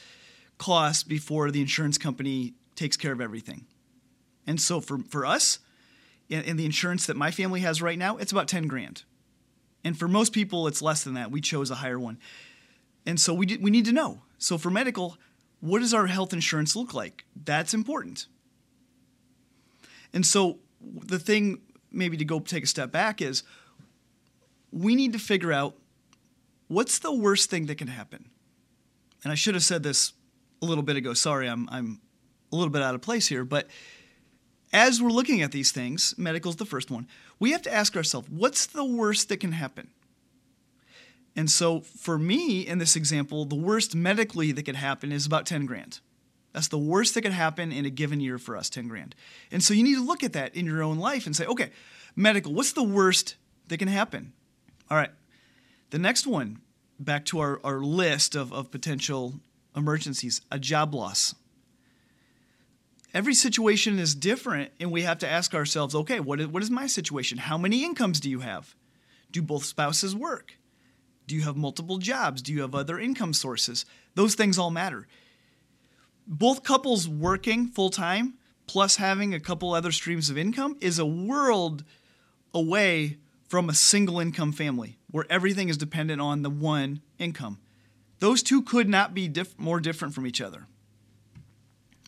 costs 0.58 1.02
before 1.02 1.50
the 1.50 1.60
insurance 1.60 1.98
company 1.98 2.54
takes 2.74 2.96
care 2.96 3.12
of 3.12 3.20
everything? 3.20 3.66
And 4.46 4.60
so 4.60 4.80
for, 4.80 4.98
for 5.08 5.24
us, 5.24 5.58
in, 6.28 6.56
the 6.56 6.64
insurance 6.64 7.06
that 7.06 7.16
my 7.16 7.30
family 7.30 7.60
has 7.60 7.82
right 7.82 7.98
now, 7.98 8.16
it's 8.16 8.32
about 8.32 8.48
10 8.48 8.68
grand. 8.68 9.04
And 9.82 9.98
for 9.98 10.06
most 10.06 10.32
people, 10.32 10.66
it's 10.66 10.82
less 10.82 11.02
than 11.02 11.14
that. 11.14 11.30
We 11.30 11.40
chose 11.40 11.70
a 11.70 11.76
higher 11.76 11.98
one. 11.98 12.18
And 13.06 13.18
so 13.18 13.34
we, 13.34 13.58
we 13.60 13.70
need 13.70 13.86
to 13.86 13.92
know. 13.92 14.22
So 14.38 14.58
for 14.58 14.70
medical, 14.70 15.16
what 15.60 15.80
does 15.80 15.94
our 15.94 16.06
health 16.06 16.32
insurance 16.32 16.76
look 16.76 16.94
like? 16.94 17.24
That's 17.34 17.74
important. 17.74 18.26
And 20.12 20.24
so 20.24 20.58
the 20.80 21.18
thing 21.18 21.60
maybe 21.90 22.16
to 22.16 22.24
go 22.24 22.40
take 22.40 22.64
a 22.64 22.66
step 22.66 22.92
back 22.92 23.20
is 23.20 23.42
we 24.72 24.94
need 24.94 25.12
to 25.12 25.18
figure 25.18 25.52
out 25.52 25.74
what's 26.68 26.98
the 26.98 27.12
worst 27.12 27.50
thing 27.50 27.66
that 27.66 27.76
can 27.76 27.88
happen. 27.88 28.30
And 29.22 29.32
I 29.32 29.34
should 29.34 29.54
have 29.54 29.64
said 29.64 29.82
this 29.82 30.12
a 30.62 30.66
little 30.66 30.84
bit 30.84 30.96
ago. 30.96 31.14
Sorry, 31.14 31.48
I'm 31.48 31.68
I'm 31.70 32.00
a 32.52 32.56
little 32.56 32.70
bit 32.70 32.82
out 32.82 32.94
of 32.94 33.00
place 33.00 33.28
here, 33.28 33.44
but 33.44 33.68
as 34.72 35.02
we're 35.02 35.10
looking 35.10 35.42
at 35.42 35.52
these 35.52 35.72
things, 35.72 36.14
medical's 36.16 36.56
the 36.56 36.64
first 36.64 36.90
one. 36.90 37.08
We 37.38 37.52
have 37.52 37.62
to 37.62 37.72
ask 37.72 37.96
ourselves, 37.96 38.28
what's 38.28 38.66
the 38.66 38.84
worst 38.84 39.28
that 39.28 39.38
can 39.38 39.52
happen? 39.52 39.88
And 41.36 41.50
so 41.50 41.80
for 41.80 42.18
me 42.18 42.66
in 42.66 42.78
this 42.78 42.96
example, 42.96 43.44
the 43.44 43.56
worst 43.56 43.94
medically 43.94 44.52
that 44.52 44.64
could 44.64 44.76
happen 44.76 45.12
is 45.12 45.26
about 45.26 45.46
10 45.46 45.66
grand. 45.66 46.00
That's 46.52 46.68
the 46.68 46.78
worst 46.78 47.14
that 47.14 47.22
could 47.22 47.32
happen 47.32 47.70
in 47.70 47.84
a 47.84 47.90
given 47.90 48.20
year 48.20 48.38
for 48.38 48.56
us, 48.56 48.68
10 48.70 48.88
grand. 48.88 49.14
And 49.52 49.62
so 49.62 49.72
you 49.72 49.82
need 49.82 49.94
to 49.94 50.04
look 50.04 50.24
at 50.24 50.32
that 50.32 50.54
in 50.54 50.66
your 50.66 50.82
own 50.82 50.98
life 50.98 51.26
and 51.26 51.34
say, 51.34 51.46
okay, 51.46 51.70
medical, 52.16 52.52
what's 52.52 52.72
the 52.72 52.82
worst 52.82 53.36
that 53.68 53.78
can 53.78 53.88
happen? 53.88 54.32
All 54.90 54.96
right. 54.96 55.10
The 55.90 55.98
next 55.98 56.26
one, 56.26 56.60
back 56.98 57.24
to 57.26 57.38
our, 57.40 57.60
our 57.62 57.80
list 57.80 58.34
of, 58.34 58.52
of 58.52 58.70
potential 58.70 59.34
emergencies, 59.76 60.40
a 60.50 60.58
job 60.58 60.94
loss. 60.94 61.34
Every 63.12 63.34
situation 63.34 63.98
is 63.98 64.14
different, 64.14 64.70
and 64.78 64.92
we 64.92 65.02
have 65.02 65.18
to 65.18 65.28
ask 65.28 65.54
ourselves, 65.54 65.94
okay, 65.94 66.20
what 66.20 66.40
is, 66.40 66.46
what 66.46 66.62
is 66.62 66.70
my 66.70 66.86
situation? 66.86 67.38
How 67.38 67.58
many 67.58 67.84
incomes 67.84 68.20
do 68.20 68.30
you 68.30 68.40
have? 68.40 68.74
Do 69.32 69.42
both 69.42 69.64
spouses 69.64 70.14
work? 70.14 70.54
Do 71.26 71.34
you 71.34 71.42
have 71.42 71.56
multiple 71.56 71.98
jobs? 71.98 72.42
Do 72.42 72.52
you 72.52 72.62
have 72.62 72.74
other 72.74 72.98
income 72.98 73.32
sources? 73.32 73.84
Those 74.14 74.34
things 74.34 74.58
all 74.58 74.70
matter. 74.70 75.06
Both 76.32 76.62
couples 76.62 77.08
working 77.08 77.66
full 77.66 77.90
time 77.90 78.34
plus 78.68 78.96
having 78.96 79.34
a 79.34 79.40
couple 79.40 79.74
other 79.74 79.90
streams 79.90 80.30
of 80.30 80.38
income 80.38 80.76
is 80.80 81.00
a 81.00 81.04
world 81.04 81.82
away 82.54 83.18
from 83.48 83.68
a 83.68 83.74
single 83.74 84.20
income 84.20 84.52
family 84.52 84.96
where 85.10 85.26
everything 85.28 85.68
is 85.68 85.76
dependent 85.76 86.20
on 86.20 86.42
the 86.42 86.50
one 86.50 87.00
income. 87.18 87.58
Those 88.20 88.44
two 88.44 88.62
could 88.62 88.88
not 88.88 89.12
be 89.12 89.26
diff- 89.26 89.58
more 89.58 89.80
different 89.80 90.14
from 90.14 90.24
each 90.24 90.40
other. 90.40 90.68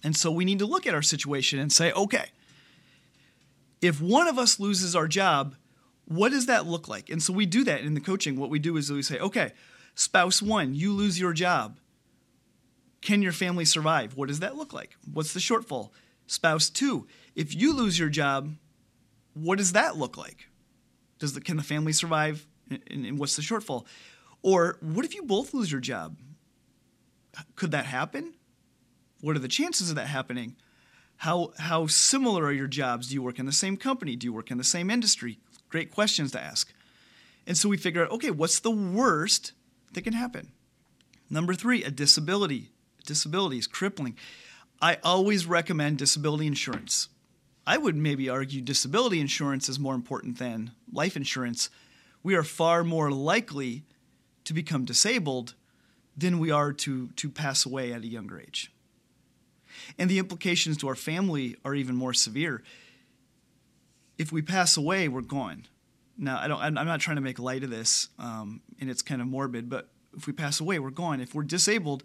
And 0.05 0.17
so 0.17 0.31
we 0.31 0.45
need 0.45 0.61
to 0.61 0.67
look 0.67 0.87
at 0.87 0.95
our 0.95 1.03
situation 1.03 1.59
and 1.59 1.73
say, 1.73 1.91
okay, 1.91 2.27
if 3.81 4.01
one 4.01 4.29
of 4.29 4.39
us 4.39 4.61
loses 4.61 4.95
our 4.95 5.09
job, 5.09 5.57
what 6.05 6.31
does 6.31 6.47
that 6.47 6.65
look 6.65 6.87
like? 6.87 7.11
And 7.11 7.21
so 7.21 7.33
we 7.33 7.45
do 7.45 7.65
that 7.65 7.81
in 7.81 7.95
the 7.95 8.01
coaching. 8.01 8.39
What 8.39 8.51
we 8.51 8.61
do 8.61 8.77
is 8.77 8.89
we 8.89 9.03
say, 9.03 9.19
okay, 9.19 9.51
spouse 9.97 10.41
one, 10.41 10.77
you 10.77 10.93
lose 10.93 11.19
your 11.19 11.33
job. 11.33 11.79
Can 13.03 13.21
your 13.21 13.33
family 13.33 13.65
survive? 13.65 14.17
What 14.17 14.29
does 14.29 14.41
that 14.41 14.57
look 14.57 14.73
like? 14.73 14.97
What's 15.13 15.35
the 15.35 15.41
shortfall? 15.41 15.91
Spouse 16.27 16.71
two, 16.71 17.07
if 17.35 17.55
you 17.55 17.75
lose 17.75 17.99
your 17.99 18.09
job, 18.09 18.55
what 19.35 19.59
does 19.59 19.73
that 19.73 19.97
look 19.97 20.17
like? 20.17 20.49
Does 21.19 21.35
the, 21.35 21.41
can 21.41 21.57
the 21.57 21.63
family 21.63 21.93
survive? 21.93 22.47
And, 22.71 23.05
and 23.07 23.19
what's 23.19 23.37
the 23.37 23.43
shortfall? 23.43 23.85
Or 24.43 24.79
what 24.81 25.05
if 25.05 25.15
you 25.15 25.23
both 25.23 25.53
lose 25.53 25.71
your 25.71 25.81
job? 25.81 26.17
Could 27.57 27.71
that 27.73 27.87
happen? 27.87 28.35
What 29.21 29.37
are 29.37 29.41
the 29.41 29.49
chances 29.49 29.91
of 29.91 29.97
that 29.97 30.07
happening? 30.07 30.57
How, 31.17 31.53
how 31.59 31.87
similar 31.87 32.45
are 32.45 32.53
your 32.53 32.67
jobs? 32.67 33.09
Do 33.09 33.15
you 33.15 33.23
work 33.23 33.39
in 33.39 33.47
the 33.47 33.53
same 33.53 33.77
company? 33.77 34.17
Do 34.17 34.27
you 34.27 34.33
work 34.33 34.51
in 34.51 34.59
the 34.59 34.65
same 34.65 34.91
industry? 34.91 35.39
Great 35.69 35.93
questions 35.93 36.33
to 36.33 36.41
ask. 36.41 36.73
And 37.47 37.57
so 37.57 37.69
we 37.69 37.77
figure 37.77 38.05
out 38.05 38.11
okay, 38.13 38.31
what's 38.31 38.61
the 38.61 38.71
worst 38.71 39.53
that 39.93 40.03
can 40.03 40.13
happen? 40.13 40.53
Number 41.31 41.55
three, 41.55 41.83
a 41.85 41.91
disability. 41.91 42.72
Disability 43.03 43.59
is 43.59 43.67
crippling. 43.67 44.17
I 44.81 44.99
always 45.03 45.47
recommend 45.47 45.99
disability 45.99 46.47
insurance. 46.47 47.09
I 47.67 47.79
would 47.79 47.97
maybe 47.97 48.29
argue 48.29 48.61
disability 48.61 49.21
insurance 49.21 49.69
is 49.69 49.79
more 49.79 49.95
important 49.95 50.39
than 50.39 50.73
life 50.93 51.17
insurance. 51.17 51.71
We 52.23 52.35
are 52.35 52.43
far 52.43 52.83
more 52.83 53.11
likely 53.11 53.85
to 54.45 54.53
become 54.53 54.85
disabled 54.85 55.55
than 56.17 56.39
we 56.39 56.51
are 56.51 56.73
to, 56.73 57.09
to 57.09 57.31
pass 57.31 57.65
away 57.65 57.93
at 57.93 58.03
a 58.03 58.07
younger 58.07 58.41
age. 58.41 58.73
And 59.99 60.11
the 60.11 60.19
implications 60.19 60.77
to 60.79 60.89
our 60.89 60.95
family 60.97 61.57
are 61.65 61.75
even 61.75 61.95
more 61.95 62.13
severe 62.13 62.63
if 64.19 64.33
we 64.33 64.43
pass 64.43 64.77
away, 64.77 65.09
we're 65.09 65.21
gone. 65.21 65.67
Now, 66.17 66.39
I 66.39 66.49
don't, 66.49 66.61
I'm 66.61 66.75
not 66.75 67.01
trying 67.01 67.17
to 67.17 67.23
make 67.23 67.39
light 67.39 67.65
of 67.65 67.71
this, 67.71 68.09
um, 68.19 68.61
and 68.81 68.91
it's 68.91 69.03
kind 69.03 69.21
of 69.21 69.27
morbid, 69.27 69.69
but 69.69 69.89
if 70.17 70.27
we 70.27 70.33
pass 70.33 70.61
away, 70.61 70.79
we're 70.79 70.91
gone. 70.91 71.21
If 71.21 71.35
we're 71.35 71.43
disabled, 71.43 72.05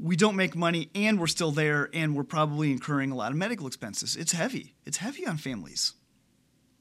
we 0.00 0.16
don't 0.16 0.36
make 0.36 0.56
money 0.56 0.90
and 0.94 1.20
we're 1.20 1.26
still 1.26 1.50
there 1.50 1.90
and 1.92 2.16
we're 2.16 2.24
probably 2.24 2.70
incurring 2.70 3.10
a 3.10 3.14
lot 3.14 3.30
of 3.30 3.36
medical 3.36 3.66
expenses. 3.66 4.16
It's 4.16 4.32
heavy. 4.32 4.74
It's 4.86 4.98
heavy 4.98 5.26
on 5.26 5.36
families. 5.36 5.94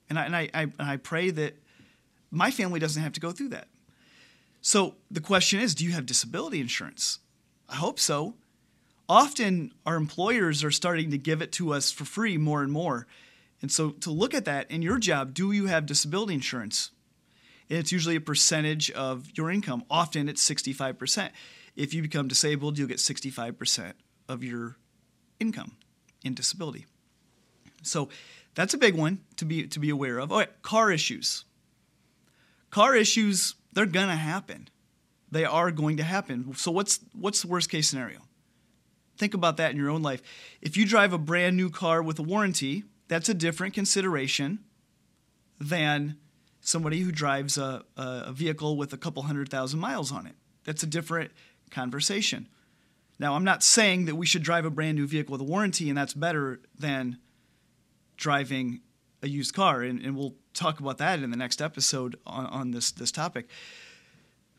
And 0.10 0.18
I, 0.18 0.26
and 0.26 0.36
I, 0.36 0.50
I, 0.54 0.62
and 0.62 0.74
I 0.80 0.98
pray 0.98 1.30
that 1.32 1.58
my 2.30 2.52
family 2.52 2.80
doesn't 2.80 3.02
have 3.02 3.14
to 3.14 3.20
go 3.20 3.32
through 3.32 3.50
that. 3.50 3.68
So 4.62 4.96
the 5.10 5.20
question 5.20 5.60
is 5.60 5.76
do 5.76 5.84
you 5.84 5.92
have 5.92 6.06
disability 6.06 6.62
insurance? 6.62 7.20
I 7.68 7.76
hope 7.76 8.00
so. 8.00 8.36
Often 9.10 9.74
our 9.86 9.96
employers 9.96 10.64
are 10.64 10.72
starting 10.72 11.12
to 11.12 11.18
give 11.18 11.42
it 11.42 11.52
to 11.54 11.74
us 11.74 11.92
for 11.92 12.06
free 12.06 12.38
more 12.38 12.62
and 12.62 12.72
more. 12.72 13.08
And 13.62 13.72
so 13.72 13.92
to 13.92 14.12
look 14.12 14.34
at 14.34 14.46
that 14.46 14.72
in 14.72 14.82
your 14.82 14.98
job, 14.98 15.34
do 15.34 15.52
you 15.52 15.68
have 15.68 15.86
disability 15.86 16.34
insurance? 16.34 16.92
And 17.70 17.78
it's 17.78 17.92
usually 17.92 18.16
a 18.16 18.22
percentage 18.22 18.90
of 18.92 19.30
your 19.36 19.52
income. 19.52 19.84
Often 19.90 20.30
it's 20.30 20.48
65%. 20.48 21.30
If 21.82 21.96
you 21.96 22.04
become 22.04 22.28
disabled, 22.28 22.78
you'll 22.78 22.88
get 22.88 22.98
65% 22.98 23.94
of 24.30 24.44
your 24.44 24.78
income 25.40 25.78
in 26.24 26.36
disability. 26.36 26.86
So 27.82 28.10
that's 28.54 28.76
a 28.76 28.78
big 28.78 28.94
one 28.94 29.22
to 29.38 29.46
be 29.46 29.66
to 29.66 29.80
be 29.80 29.90
aware 29.90 30.20
of. 30.20 30.32
All 30.32 30.38
right, 30.38 30.62
car 30.62 30.92
issues. 30.92 31.44
Car 32.70 32.96
issues, 32.96 33.56
they're 33.74 33.88
gonna 33.88 34.16
happen. 34.16 34.70
They 35.32 35.44
are 35.44 35.72
going 35.72 35.98
to 35.98 36.04
happen. 36.04 36.54
So 36.56 36.70
what's 36.70 37.00
what's 37.14 37.42
the 37.42 37.48
worst 37.48 37.72
case 37.72 37.90
scenario? 37.90 38.20
Think 39.18 39.34
about 39.34 39.58
that 39.58 39.72
in 39.72 39.78
your 39.78 39.90
own 39.90 40.04
life. 40.04 40.22
If 40.62 40.78
you 40.78 40.86
drive 40.86 41.14
a 41.14 41.18
brand 41.18 41.58
new 41.58 41.72
car 41.72 42.04
with 42.04 42.20
a 42.20 42.24
warranty, 42.24 42.84
that's 43.08 43.28
a 43.28 43.34
different 43.34 43.74
consideration 43.74 44.60
than 45.60 46.18
somebody 46.60 47.00
who 47.00 47.12
drives 47.12 47.58
a, 47.58 47.84
a 47.98 48.32
vehicle 48.32 48.78
with 48.78 48.94
a 48.94 48.98
couple 48.98 49.24
hundred 49.24 49.50
thousand 49.50 49.80
miles 49.80 50.12
on 50.12 50.28
it. 50.28 50.36
That's 50.64 50.84
a 50.84 50.88
different 50.88 51.32
conversation. 51.72 52.48
Now, 53.20 53.36
I'm 53.36 53.44
not 53.44 53.64
saying 53.64 54.06
that 54.06 54.16
we 54.16 54.26
should 54.26 54.44
drive 54.44 54.66
a 54.66 54.70
brand 54.70 54.98
new 54.98 55.08
vehicle 55.08 55.34
with 55.34 55.42
a 55.42 55.46
warranty 55.46 55.90
and 55.90 55.98
that's 55.98 56.14
better 56.14 56.60
than 56.78 57.18
driving 58.18 58.82
a 59.22 59.28
used 59.28 59.54
car. 59.54 59.82
And, 59.82 60.02
and 60.02 60.16
we'll 60.16 60.36
talk 60.54 60.80
about 60.80 60.98
that 60.98 61.22
in 61.22 61.32
the 61.32 61.38
next 61.38 61.62
episode 61.62 62.18
on, 62.26 62.46
on 62.48 62.72
this, 62.72 62.92
this 62.92 63.12
topic. 63.12 63.48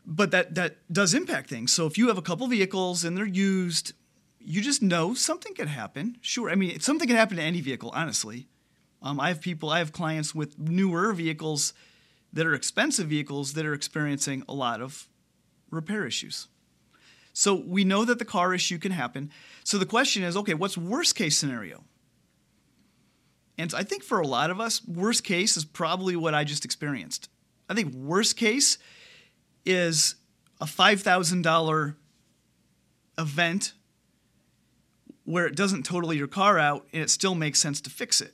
But 0.05 0.31
that, 0.31 0.55
that 0.55 0.77
does 0.91 1.13
impact 1.13 1.49
things. 1.49 1.71
So 1.73 1.85
if 1.85 1.97
you 1.97 2.07
have 2.07 2.17
a 2.17 2.21
couple 2.21 2.47
vehicles 2.47 3.03
and 3.03 3.17
they're 3.17 3.25
used, 3.25 3.93
you 4.39 4.61
just 4.61 4.81
know 4.81 5.13
something 5.13 5.53
could 5.53 5.67
happen. 5.67 6.17
Sure. 6.21 6.49
I 6.49 6.55
mean, 6.55 6.79
something 6.79 7.07
can 7.07 7.17
happen 7.17 7.37
to 7.37 7.43
any 7.43 7.61
vehicle, 7.61 7.91
honestly. 7.93 8.47
Um, 9.01 9.19
I 9.19 9.27
have 9.27 9.41
people, 9.41 9.69
I 9.69 9.79
have 9.79 9.91
clients 9.91 10.33
with 10.33 10.57
newer 10.57 11.13
vehicles 11.13 11.73
that 12.31 12.47
are 12.47 12.53
expensive 12.53 13.07
vehicles 13.07 13.53
that 13.53 13.65
are 13.65 13.73
experiencing 13.73 14.43
a 14.47 14.53
lot 14.53 14.81
of 14.81 15.07
repair 15.69 16.05
issues. 16.05 16.47
So 17.33 17.55
we 17.55 17.83
know 17.83 18.05
that 18.05 18.19
the 18.19 18.25
car 18.25 18.53
issue 18.53 18.77
can 18.77 18.91
happen. 18.91 19.31
So 19.63 19.77
the 19.77 19.85
question 19.85 20.23
is 20.23 20.37
okay, 20.37 20.53
what's 20.53 20.77
worst 20.77 21.15
case 21.15 21.37
scenario? 21.37 21.83
And 23.57 23.73
I 23.73 23.83
think 23.83 24.03
for 24.03 24.19
a 24.19 24.27
lot 24.27 24.49
of 24.49 24.59
us, 24.59 24.85
worst 24.87 25.23
case 25.23 25.57
is 25.57 25.65
probably 25.65 26.15
what 26.15 26.33
I 26.33 26.43
just 26.43 26.65
experienced. 26.65 27.29
I 27.69 27.73
think 27.75 27.93
worst 27.93 28.35
case 28.35 28.77
is 29.65 30.15
a 30.59 30.65
$5,000 30.65 31.95
event 33.17 33.73
where 35.23 35.45
it 35.45 35.55
doesn't 35.55 35.83
total 35.83 36.13
your 36.13 36.27
car 36.27 36.57
out 36.59 36.87
and 36.91 37.03
it 37.03 37.09
still 37.09 37.35
makes 37.35 37.59
sense 37.59 37.79
to 37.81 37.89
fix 37.89 38.21
it. 38.21 38.33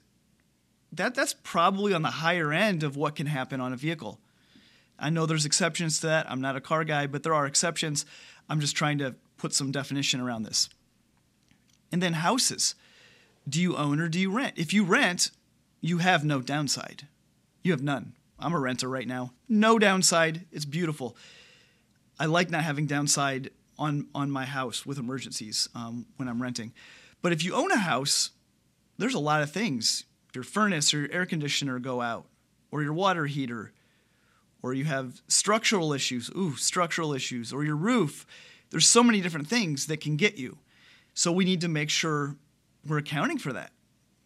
That, 0.92 1.14
that's 1.16 1.36
probably 1.44 1.94
on 1.94 2.02
the 2.02 2.10
higher 2.10 2.52
end 2.52 2.84
of 2.84 2.96
what 2.96 3.16
can 3.16 3.28
happen 3.28 3.62
on 3.62 3.74
a 3.74 3.78
vehicle. 3.78 4.20
I 4.98 5.10
know 5.10 5.26
there's 5.26 5.46
exceptions 5.46 6.00
to 6.00 6.08
that. 6.08 6.30
I'm 6.30 6.42
not 6.42 6.56
a 6.56 6.62
car 6.62 6.84
guy, 6.84 7.08
but 7.08 7.24
there 7.24 7.34
are 7.34 7.46
exceptions. 7.46 8.06
I'm 8.50 8.60
just 8.60 8.76
trying 8.76 8.98
to 9.00 9.16
put 9.38 9.54
some 9.54 9.72
definition 9.72 10.20
around 10.20 10.44
this. 10.44 10.70
And 11.92 12.02
then 12.02 12.14
houses. 12.14 12.76
Do 13.48 13.62
you 13.62 13.76
own 13.76 14.00
or 14.00 14.10
do 14.10 14.20
you 14.20 14.32
rent? 14.32 14.54
If 14.58 14.74
you 14.74 14.84
rent, 14.84 15.32
you 15.82 16.00
have 16.00 16.24
no 16.26 16.42
downside. 16.42 17.08
You 17.64 17.72
have 17.72 17.82
none. 17.82 18.14
I'm 18.40 18.54
a 18.54 18.60
renter 18.60 18.88
right 18.88 19.08
now. 19.08 19.34
No 19.48 19.80
downside. 19.80 20.46
It's 20.52 20.66
beautiful. 20.66 21.16
I 22.20 22.26
like 22.26 22.50
not 22.50 22.64
having 22.64 22.86
downside 22.86 23.52
on 23.78 24.08
on 24.14 24.30
my 24.30 24.46
house 24.46 24.86
with 24.86 25.00
emergencies 25.00 25.70
um, 25.74 26.06
when 26.18 26.28
I'm 26.28 26.42
renting. 26.42 26.74
But 27.22 27.32
if 27.32 27.44
you 27.44 27.54
own 27.54 27.72
a 27.72 27.78
house, 27.78 28.32
there's 28.98 29.14
a 29.14 29.20
lot 29.20 29.42
of 29.42 29.52
things. 29.52 30.04
Your 30.36 30.44
furnace 30.44 30.94
or 30.94 31.00
your 31.00 31.12
air 31.12 31.26
conditioner 31.26 31.80
go 31.80 32.02
out, 32.02 32.26
or 32.72 32.84
your 32.84 32.94
water 32.94 33.26
heater, 33.26 33.72
or 34.62 34.74
you 34.74 34.86
have 34.86 35.22
structural 35.28 35.94
issues. 35.94 36.30
Ooh, 36.36 36.56
structural 36.56 37.14
issues, 37.14 37.54
or 37.54 37.64
your 37.64 37.76
roof. 37.76 38.26
There's 38.72 38.88
so 38.88 39.04
many 39.04 39.22
different 39.22 39.48
things 39.48 39.88
that 39.88 40.02
can 40.02 40.16
get 40.16 40.38
you. 40.38 40.58
So 41.14 41.32
we 41.32 41.46
need 41.46 41.62
to 41.62 41.68
make 41.68 41.90
sure 41.90 42.36
we're 42.86 43.00
accounting 43.00 43.38
for 43.38 43.54
that 43.54 43.72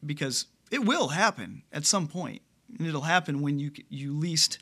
because 0.06 0.46
it 0.72 0.86
will 0.86 1.10
happen 1.10 1.64
at 1.72 1.86
some 1.86 2.08
point. 2.08 2.42
and 2.78 2.88
it'll 2.88 3.02
happen 3.02 3.42
when 3.42 3.60
you 3.60 3.72
you 3.90 4.14
least 4.18 4.58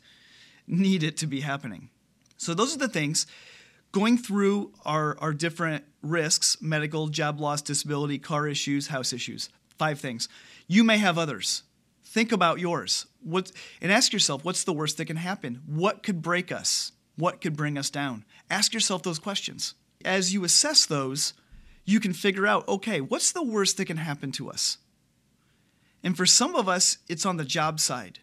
need 0.66 1.02
it 1.02 1.16
to 1.18 1.26
be 1.26 1.40
happening. 1.40 1.88
So 2.36 2.54
those 2.54 2.74
are 2.74 2.78
the 2.78 2.88
things. 2.88 3.26
Going 3.92 4.16
through 4.16 4.72
our, 4.84 5.18
our 5.20 5.32
different 5.32 5.84
risks 6.02 6.56
medical, 6.60 7.08
job 7.08 7.40
loss, 7.40 7.62
disability, 7.62 8.18
car 8.18 8.48
issues, 8.48 8.88
house 8.88 9.12
issues. 9.12 9.48
Five 9.78 10.00
things. 10.00 10.28
You 10.66 10.84
may 10.84 10.98
have 10.98 11.18
others. 11.18 11.62
Think 12.12 12.30
about 12.30 12.60
yours. 12.60 13.06
What, 13.22 13.50
and 13.80 13.90
ask 13.90 14.12
yourself 14.12 14.44
what's 14.44 14.64
the 14.64 14.72
worst 14.74 14.98
that 14.98 15.06
can 15.06 15.16
happen? 15.16 15.62
What 15.64 16.02
could 16.02 16.20
break 16.20 16.52
us? 16.52 16.92
What 17.16 17.40
could 17.40 17.56
bring 17.56 17.78
us 17.78 17.88
down? 17.88 18.26
Ask 18.50 18.74
yourself 18.74 19.02
those 19.02 19.18
questions. 19.18 19.72
As 20.04 20.34
you 20.34 20.44
assess 20.44 20.84
those, 20.84 21.32
you 21.86 22.00
can 22.00 22.12
figure 22.12 22.46
out 22.46 22.68
okay, 22.68 23.00
what's 23.00 23.32
the 23.32 23.42
worst 23.42 23.78
that 23.78 23.86
can 23.86 23.96
happen 23.96 24.30
to 24.32 24.50
us? 24.50 24.76
And 26.02 26.14
for 26.14 26.26
some 26.26 26.54
of 26.54 26.68
us, 26.68 26.98
it's 27.08 27.24
on 27.24 27.38
the 27.38 27.46
job 27.46 27.80
side. 27.80 28.18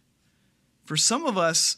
For 0.86 0.95
some 0.95 1.25
of 1.25 1.36
us, 1.36 1.78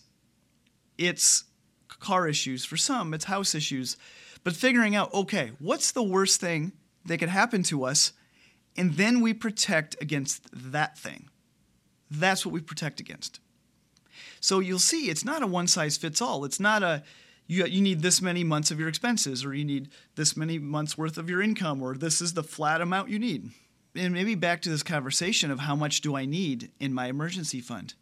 it's 0.98 1.46
car 1.88 2.28
issues. 2.28 2.66
For 2.66 2.76
some, 2.76 3.14
it's 3.14 3.26
house 3.26 3.56
issues. 3.56 3.96
But 4.44 4.58
figuring 4.58 4.98
out, 4.98 5.14
okay, 5.14 5.52
what's 5.60 5.94
the 5.94 6.04
worst 6.04 6.42
thing 6.42 6.74
that 7.06 7.20
could 7.20 7.30
happen 7.30 7.64
to 7.64 7.86
us? 7.86 8.12
And 8.76 8.96
then 8.96 9.22
we 9.22 9.34
protect 9.34 9.96
against 10.02 10.50
that 10.52 10.98
thing. 10.98 11.30
That's 12.12 12.46
what 12.46 12.54
we 12.54 12.62
protect 12.62 13.00
against. 13.00 13.40
So 14.42 14.60
you'll 14.60 14.80
see 14.80 15.10
it's 15.10 15.26
not 15.26 15.42
a 15.42 15.48
one 15.48 15.68
size 15.68 15.98
fits 15.98 16.22
all. 16.22 16.44
It's 16.46 16.60
not 16.60 16.84
a 16.84 17.04
you, 17.48 17.66
you 17.66 17.82
need 17.82 18.02
this 18.02 18.22
many 18.22 18.44
months 18.44 18.72
of 18.72 18.80
your 18.80 18.88
expenses 18.88 19.44
or 19.44 19.54
you 19.54 19.66
need 19.66 19.90
this 20.16 20.38
many 20.38 20.60
months 20.60 20.98
worth 20.98 21.18
of 21.18 21.30
your 21.30 21.42
income 21.42 21.82
or 21.82 21.96
this 21.96 22.22
is 22.22 22.34
the 22.34 22.44
flat 22.44 22.82
amount 22.82 23.10
you 23.10 23.20
need. 23.20 23.50
And 23.96 24.14
maybe 24.14 24.36
back 24.36 24.62
to 24.62 24.70
this 24.70 24.84
conversation 24.84 25.52
of 25.52 25.60
how 25.60 25.76
much 25.76 26.02
do 26.02 26.16
I 26.16 26.26
need 26.26 26.72
in 26.80 26.94
my 26.94 27.08
emergency 27.08 27.60
fund? 27.60 27.94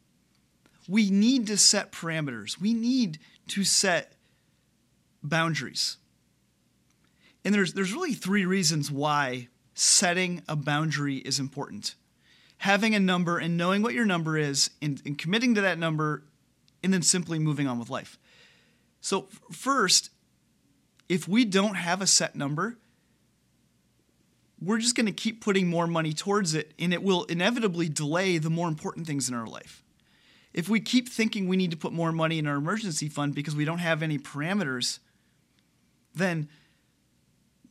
We 0.88 1.10
need 1.10 1.48
to 1.48 1.58
set 1.58 1.92
parameters. 1.92 2.60
We 2.60 2.74
need 2.74 3.20
to 3.50 3.64
set 3.64 4.14
boundaries. 5.24 5.98
And 7.44 7.54
there's, 7.54 7.74
there's 7.74 7.94
really 7.94 8.14
three 8.14 8.46
reasons 8.46 8.92
why 8.92 9.48
setting 9.74 10.44
a 10.48 10.56
boundary 10.56 11.18
is 11.18 11.40
important. 11.40 11.96
Having 12.60 12.96
a 12.96 13.00
number 13.00 13.38
and 13.38 13.58
knowing 13.58 13.82
what 13.82 13.94
your 13.94 14.06
number 14.06 14.38
is 14.38 14.70
and, 14.82 15.02
and 15.06 15.18
committing 15.18 15.56
to 15.56 15.62
that 15.62 15.78
number 15.78 16.24
and 16.84 16.94
then 16.94 17.02
simply 17.02 17.40
moving 17.40 17.68
on 17.68 17.80
with 17.80 17.90
life. 17.90 18.18
So, 19.02 19.28
first, 19.52 20.10
if 21.08 21.28
we 21.28 21.46
don't 21.46 21.76
have 21.76 22.02
a 22.02 22.08
set 22.08 22.36
number, 22.36 22.78
we're 24.62 24.78
just 24.78 24.96
going 24.96 25.06
to 25.06 25.12
keep 25.12 25.42
putting 25.42 25.68
more 25.68 25.88
money 25.88 26.14
towards 26.14 26.54
it, 26.54 26.74
and 26.78 26.94
it 26.94 27.02
will 27.02 27.24
inevitably 27.26 27.88
delay 27.88 28.38
the 28.38 28.50
more 28.50 28.68
important 28.68 29.08
things 29.08 29.30
in 29.30 29.36
our 29.36 29.48
life. 29.48 29.84
If 30.54 30.68
we 30.68 30.80
keep 30.80 31.08
thinking 31.08 31.48
we 31.48 31.58
need 31.58 31.72
to 31.72 31.78
put 31.78 31.94
more 31.94 32.12
money 32.12 32.40
in 32.40 32.48
our 32.48 32.56
emergency 32.56 33.08
fund 33.08 33.36
because 33.36 33.56
we 33.56 33.66
don't 33.66 33.80
have 33.80 34.04
any 34.04 34.18
parameters, 34.18 35.00
then 36.14 36.50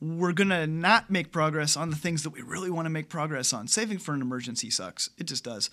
we're 0.01 0.33
going 0.33 0.51
to 0.51 0.67
not 0.67 1.11
make 1.11 1.33
progress 1.33 1.77
on 1.77 1.91
the 1.91 1.97
things 1.97 2.23
that 2.23 2.31
we 2.31 2.43
really 2.43 2.71
want 2.71 2.87
to 2.87 2.91
make 2.91 3.09
progress 3.09 3.53
on. 3.53 3.67
Saving 3.67 3.99
for 3.99 4.15
an 4.15 4.23
emergency 4.23 4.71
sucks. 4.71 5.11
It 5.19 5.25
just 5.25 5.45
does. 5.45 5.71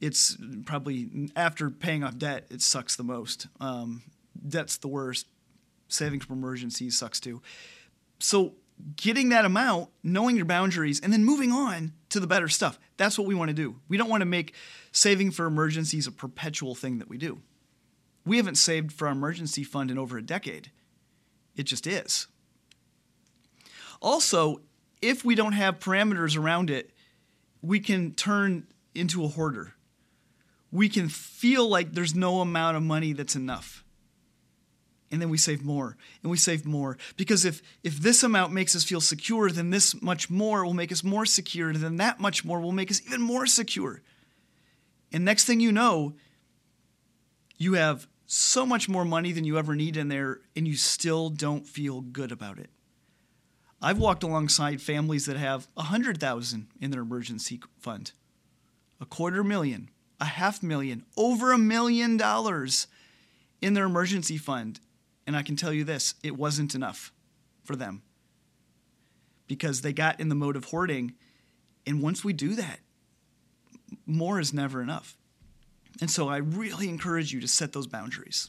It's 0.00 0.36
probably 0.64 1.30
after 1.36 1.70
paying 1.70 2.02
off 2.02 2.18
debt, 2.18 2.46
it 2.50 2.62
sucks 2.62 2.96
the 2.96 3.04
most. 3.04 3.46
Um, 3.60 4.02
debt's 4.48 4.78
the 4.78 4.88
worst. 4.88 5.26
Saving 5.88 6.20
for 6.20 6.32
emergencies 6.32 6.98
sucks 6.98 7.20
too. 7.20 7.42
So, 8.18 8.54
getting 8.96 9.28
that 9.28 9.44
amount, 9.44 9.90
knowing 10.02 10.36
your 10.36 10.46
boundaries, 10.46 10.98
and 10.98 11.12
then 11.12 11.24
moving 11.24 11.52
on 11.52 11.92
to 12.08 12.18
the 12.18 12.26
better 12.26 12.48
stuff. 12.48 12.78
That's 12.96 13.18
what 13.18 13.28
we 13.28 13.34
want 13.34 13.50
to 13.50 13.54
do. 13.54 13.76
We 13.88 13.96
don't 13.96 14.08
want 14.08 14.22
to 14.22 14.26
make 14.26 14.54
saving 14.90 15.32
for 15.32 15.46
emergencies 15.46 16.06
a 16.06 16.12
perpetual 16.12 16.74
thing 16.74 16.98
that 16.98 17.08
we 17.08 17.18
do. 17.18 17.42
We 18.24 18.38
haven't 18.38 18.56
saved 18.56 18.92
for 18.92 19.06
our 19.06 19.12
emergency 19.12 19.64
fund 19.64 19.90
in 19.90 19.98
over 19.98 20.16
a 20.16 20.22
decade. 20.22 20.70
It 21.54 21.64
just 21.64 21.86
is. 21.86 22.26
Also, 24.02 24.60
if 25.00 25.24
we 25.24 25.34
don't 25.34 25.52
have 25.52 25.78
parameters 25.78 26.36
around 26.36 26.68
it, 26.68 26.90
we 27.62 27.80
can 27.80 28.12
turn 28.12 28.66
into 28.94 29.24
a 29.24 29.28
hoarder. 29.28 29.74
We 30.70 30.88
can 30.88 31.08
feel 31.08 31.68
like 31.68 31.92
there's 31.92 32.14
no 32.14 32.40
amount 32.40 32.76
of 32.76 32.82
money 32.82 33.12
that's 33.12 33.36
enough. 33.36 33.84
And 35.10 35.20
then 35.20 35.28
we 35.28 35.38
save 35.38 35.62
more 35.62 35.96
and 36.22 36.30
we 36.30 36.36
save 36.36 36.64
more. 36.66 36.98
Because 37.16 37.44
if, 37.44 37.62
if 37.84 37.98
this 37.98 38.22
amount 38.22 38.52
makes 38.52 38.74
us 38.74 38.82
feel 38.82 39.00
secure, 39.00 39.50
then 39.50 39.70
this 39.70 40.00
much 40.02 40.30
more 40.30 40.64
will 40.64 40.74
make 40.74 40.90
us 40.90 41.04
more 41.04 41.26
secure. 41.26 41.68
And 41.68 41.78
then 41.78 41.96
that 41.96 42.18
much 42.18 42.44
more 42.44 42.60
will 42.60 42.72
make 42.72 42.90
us 42.90 43.00
even 43.06 43.20
more 43.20 43.46
secure. 43.46 44.02
And 45.12 45.24
next 45.24 45.44
thing 45.44 45.60
you 45.60 45.70
know, 45.70 46.14
you 47.58 47.74
have 47.74 48.08
so 48.26 48.64
much 48.64 48.88
more 48.88 49.04
money 49.04 49.30
than 49.30 49.44
you 49.44 49.58
ever 49.58 49.76
need 49.76 49.98
in 49.98 50.08
there, 50.08 50.40
and 50.56 50.66
you 50.66 50.74
still 50.74 51.28
don't 51.28 51.66
feel 51.66 52.00
good 52.00 52.32
about 52.32 52.58
it. 52.58 52.70
I've 53.82 53.98
walked 53.98 54.22
alongside 54.22 54.80
families 54.80 55.26
that 55.26 55.36
have 55.36 55.66
a 55.76 55.82
hundred 55.82 56.20
thousand 56.20 56.68
in 56.80 56.92
their 56.92 57.02
emergency 57.02 57.60
fund, 57.80 58.12
a 59.00 59.04
quarter 59.04 59.42
million, 59.42 59.90
a 60.20 60.24
half 60.24 60.62
million, 60.62 61.04
over 61.16 61.52
a 61.52 61.58
million 61.58 62.16
dollars 62.16 62.86
in 63.60 63.74
their 63.74 63.86
emergency 63.86 64.38
fund. 64.38 64.78
And 65.26 65.36
I 65.36 65.42
can 65.42 65.56
tell 65.56 65.72
you 65.72 65.82
this 65.82 66.14
it 66.22 66.36
wasn't 66.36 66.76
enough 66.76 67.12
for 67.64 67.74
them 67.74 68.02
because 69.48 69.82
they 69.82 69.92
got 69.92 70.20
in 70.20 70.28
the 70.28 70.36
mode 70.36 70.54
of 70.54 70.66
hoarding. 70.66 71.14
And 71.84 72.00
once 72.00 72.24
we 72.24 72.32
do 72.32 72.54
that, 72.54 72.78
more 74.06 74.38
is 74.38 74.54
never 74.54 74.80
enough. 74.80 75.16
And 76.00 76.10
so 76.10 76.28
I 76.28 76.36
really 76.36 76.88
encourage 76.88 77.32
you 77.32 77.40
to 77.40 77.48
set 77.48 77.72
those 77.72 77.88
boundaries. 77.88 78.48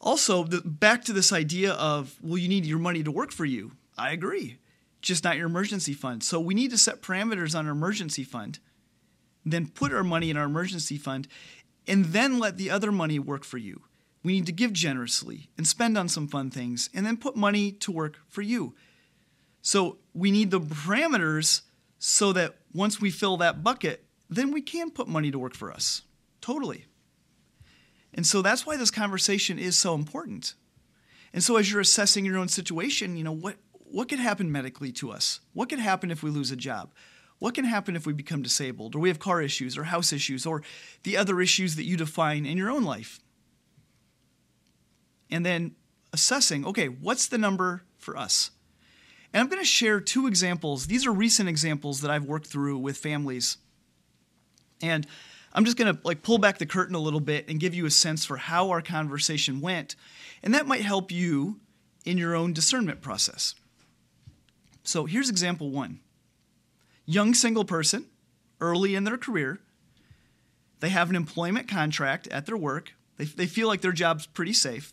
Also, 0.00 0.44
the, 0.44 0.62
back 0.62 1.04
to 1.04 1.12
this 1.12 1.32
idea 1.32 1.72
of, 1.72 2.16
well, 2.22 2.38
you 2.38 2.48
need 2.48 2.64
your 2.64 2.78
money 2.78 3.02
to 3.02 3.10
work 3.10 3.30
for 3.32 3.44
you. 3.44 3.72
I 3.98 4.12
agree, 4.12 4.58
just 5.02 5.24
not 5.24 5.36
your 5.36 5.46
emergency 5.46 5.92
fund. 5.92 6.22
So 6.22 6.40
we 6.40 6.54
need 6.54 6.70
to 6.70 6.78
set 6.78 7.02
parameters 7.02 7.58
on 7.58 7.66
our 7.66 7.72
emergency 7.72 8.24
fund, 8.24 8.58
then 9.44 9.66
put 9.66 9.92
our 9.92 10.04
money 10.04 10.30
in 10.30 10.36
our 10.38 10.46
emergency 10.46 10.96
fund, 10.96 11.28
and 11.86 12.06
then 12.06 12.38
let 12.38 12.56
the 12.56 12.70
other 12.70 12.90
money 12.90 13.18
work 13.18 13.44
for 13.44 13.58
you. 13.58 13.82
We 14.22 14.32
need 14.32 14.46
to 14.46 14.52
give 14.52 14.72
generously 14.72 15.50
and 15.56 15.66
spend 15.66 15.98
on 15.98 16.08
some 16.08 16.28
fun 16.28 16.50
things, 16.50 16.88
and 16.94 17.04
then 17.04 17.16
put 17.18 17.36
money 17.36 17.72
to 17.72 17.92
work 17.92 18.18
for 18.28 18.42
you. 18.42 18.74
So 19.60 19.98
we 20.14 20.30
need 20.30 20.50
the 20.50 20.60
parameters 20.60 21.62
so 21.98 22.32
that 22.32 22.56
once 22.72 23.00
we 23.00 23.10
fill 23.10 23.36
that 23.38 23.62
bucket, 23.62 24.04
then 24.30 24.50
we 24.52 24.62
can 24.62 24.90
put 24.90 25.08
money 25.08 25.30
to 25.30 25.38
work 25.38 25.54
for 25.54 25.70
us. 25.70 26.02
Totally. 26.40 26.86
And 28.14 28.26
so 28.26 28.42
that's 28.42 28.66
why 28.66 28.76
this 28.76 28.90
conversation 28.90 29.58
is 29.58 29.78
so 29.78 29.94
important. 29.94 30.54
And 31.32 31.42
so 31.42 31.56
as 31.56 31.70
you're 31.70 31.80
assessing 31.80 32.24
your 32.24 32.38
own 32.38 32.48
situation, 32.48 33.16
you 33.16 33.24
know, 33.24 33.32
what 33.32 33.56
what 33.72 34.08
could 34.08 34.20
happen 34.20 34.52
medically 34.52 34.92
to 34.92 35.10
us? 35.10 35.40
What 35.52 35.68
could 35.68 35.80
happen 35.80 36.12
if 36.12 36.22
we 36.22 36.30
lose 36.30 36.52
a 36.52 36.56
job? 36.56 36.92
What 37.40 37.54
can 37.54 37.64
happen 37.64 37.96
if 37.96 38.06
we 38.06 38.12
become 38.12 38.42
disabled 38.42 38.94
or 38.94 39.00
we 39.00 39.08
have 39.08 39.18
car 39.18 39.42
issues 39.42 39.76
or 39.76 39.84
house 39.84 40.12
issues 40.12 40.46
or 40.46 40.62
the 41.02 41.16
other 41.16 41.40
issues 41.40 41.74
that 41.76 41.84
you 41.84 41.96
define 41.96 42.46
in 42.46 42.56
your 42.56 42.70
own 42.70 42.84
life? 42.84 43.18
And 45.28 45.44
then 45.44 45.74
assessing, 46.12 46.64
okay, 46.66 46.88
what's 46.88 47.26
the 47.26 47.38
number 47.38 47.82
for 47.98 48.16
us? 48.16 48.50
And 49.32 49.40
I'm 49.40 49.48
going 49.48 49.62
to 49.62 49.66
share 49.66 50.00
two 50.00 50.26
examples. 50.26 50.86
These 50.86 51.06
are 51.06 51.12
recent 51.12 51.48
examples 51.48 52.00
that 52.00 52.10
I've 52.10 52.24
worked 52.24 52.46
through 52.46 52.78
with 52.78 52.96
families. 52.96 53.58
And 54.82 55.06
I'm 55.52 55.64
just 55.64 55.76
going 55.76 55.94
to 55.94 56.00
like 56.04 56.22
pull 56.22 56.38
back 56.38 56.58
the 56.58 56.66
curtain 56.66 56.94
a 56.94 57.00
little 57.00 57.20
bit 57.20 57.48
and 57.48 57.58
give 57.58 57.74
you 57.74 57.86
a 57.86 57.90
sense 57.90 58.24
for 58.24 58.36
how 58.36 58.70
our 58.70 58.82
conversation 58.82 59.60
went. 59.60 59.96
And 60.42 60.54
that 60.54 60.66
might 60.66 60.82
help 60.82 61.10
you 61.10 61.60
in 62.04 62.18
your 62.18 62.34
own 62.34 62.52
discernment 62.52 63.00
process. 63.00 63.54
So 64.82 65.06
here's 65.06 65.28
example 65.28 65.70
1. 65.70 66.00
Young 67.04 67.34
single 67.34 67.64
person, 67.64 68.06
early 68.60 68.94
in 68.94 69.04
their 69.04 69.18
career, 69.18 69.60
they 70.78 70.88
have 70.88 71.10
an 71.10 71.16
employment 71.16 71.68
contract 71.68 72.28
at 72.28 72.46
their 72.46 72.56
work. 72.56 72.92
They, 73.16 73.24
they 73.24 73.46
feel 73.46 73.68
like 73.68 73.80
their 73.80 73.92
job's 73.92 74.26
pretty 74.26 74.52
safe. 74.52 74.92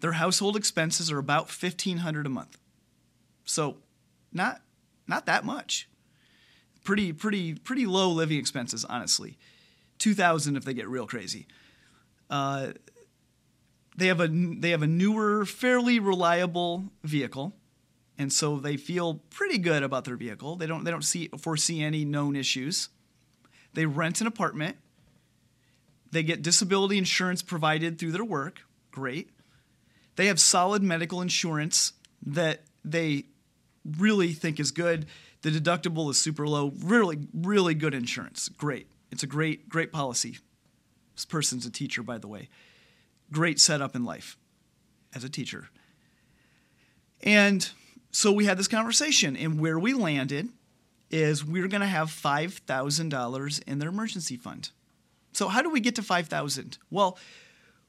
Their 0.00 0.12
household 0.12 0.56
expenses 0.56 1.10
are 1.10 1.18
about 1.18 1.48
1500 1.48 2.26
a 2.26 2.30
month. 2.30 2.56
So 3.44 3.78
not 4.32 4.62
not 5.06 5.26
that 5.26 5.44
much. 5.44 5.89
Pretty 6.84 7.12
pretty 7.12 7.54
pretty 7.54 7.86
low 7.86 8.10
living 8.10 8.38
expenses, 8.38 8.84
honestly. 8.84 9.38
2000 9.98 10.56
if 10.56 10.64
they 10.64 10.74
get 10.74 10.88
real 10.88 11.06
crazy. 11.06 11.46
Uh, 12.28 12.72
they 13.96 14.06
have 14.06 14.20
a 14.20 14.28
they 14.28 14.70
have 14.70 14.82
a 14.82 14.86
newer, 14.86 15.44
fairly 15.44 15.98
reliable 15.98 16.84
vehicle, 17.04 17.54
and 18.16 18.32
so 18.32 18.56
they 18.56 18.76
feel 18.76 19.14
pretty 19.30 19.58
good 19.58 19.82
about 19.82 20.04
their 20.04 20.16
vehicle. 20.16 20.56
They 20.56 20.66
don't 20.66 20.84
they 20.84 20.90
don't 20.90 21.04
see 21.04 21.28
foresee 21.38 21.82
any 21.82 22.04
known 22.04 22.34
issues. 22.34 22.88
They 23.74 23.86
rent 23.86 24.20
an 24.20 24.26
apartment. 24.26 24.76
They 26.10 26.22
get 26.22 26.42
disability 26.42 26.98
insurance 26.98 27.42
provided 27.42 27.98
through 27.98 28.12
their 28.12 28.24
work. 28.24 28.62
Great. 28.90 29.30
They 30.16 30.26
have 30.26 30.40
solid 30.40 30.82
medical 30.82 31.20
insurance 31.20 31.92
that 32.26 32.62
they 32.84 33.26
really 33.98 34.32
think 34.32 34.58
is 34.58 34.70
good. 34.70 35.06
The 35.42 35.50
deductible 35.50 36.10
is 36.10 36.20
super 36.20 36.46
low. 36.46 36.72
Really, 36.82 37.18
really 37.32 37.74
good 37.74 37.94
insurance. 37.94 38.48
Great. 38.48 38.88
It's 39.10 39.22
a 39.22 39.26
great, 39.26 39.68
great 39.68 39.92
policy. 39.92 40.38
This 41.14 41.24
person's 41.24 41.66
a 41.66 41.70
teacher, 41.70 42.02
by 42.02 42.18
the 42.18 42.28
way. 42.28 42.48
Great 43.32 43.60
setup 43.60 43.96
in 43.96 44.04
life 44.04 44.36
as 45.14 45.24
a 45.24 45.28
teacher. 45.28 45.68
And 47.22 47.68
so 48.10 48.32
we 48.32 48.46
had 48.46 48.58
this 48.58 48.68
conversation, 48.68 49.36
and 49.36 49.60
where 49.60 49.78
we 49.78 49.92
landed 49.92 50.48
is 51.10 51.44
we 51.44 51.60
are 51.60 51.68
going 51.68 51.80
to 51.80 51.86
have 51.86 52.08
$5,000 52.08 53.62
in 53.68 53.78
their 53.78 53.88
emergency 53.88 54.36
fund. 54.36 54.70
So 55.32 55.48
how 55.48 55.62
do 55.62 55.70
we 55.70 55.80
get 55.80 55.96
to 55.96 56.02
5,000? 56.02 56.78
Well, 56.90 57.18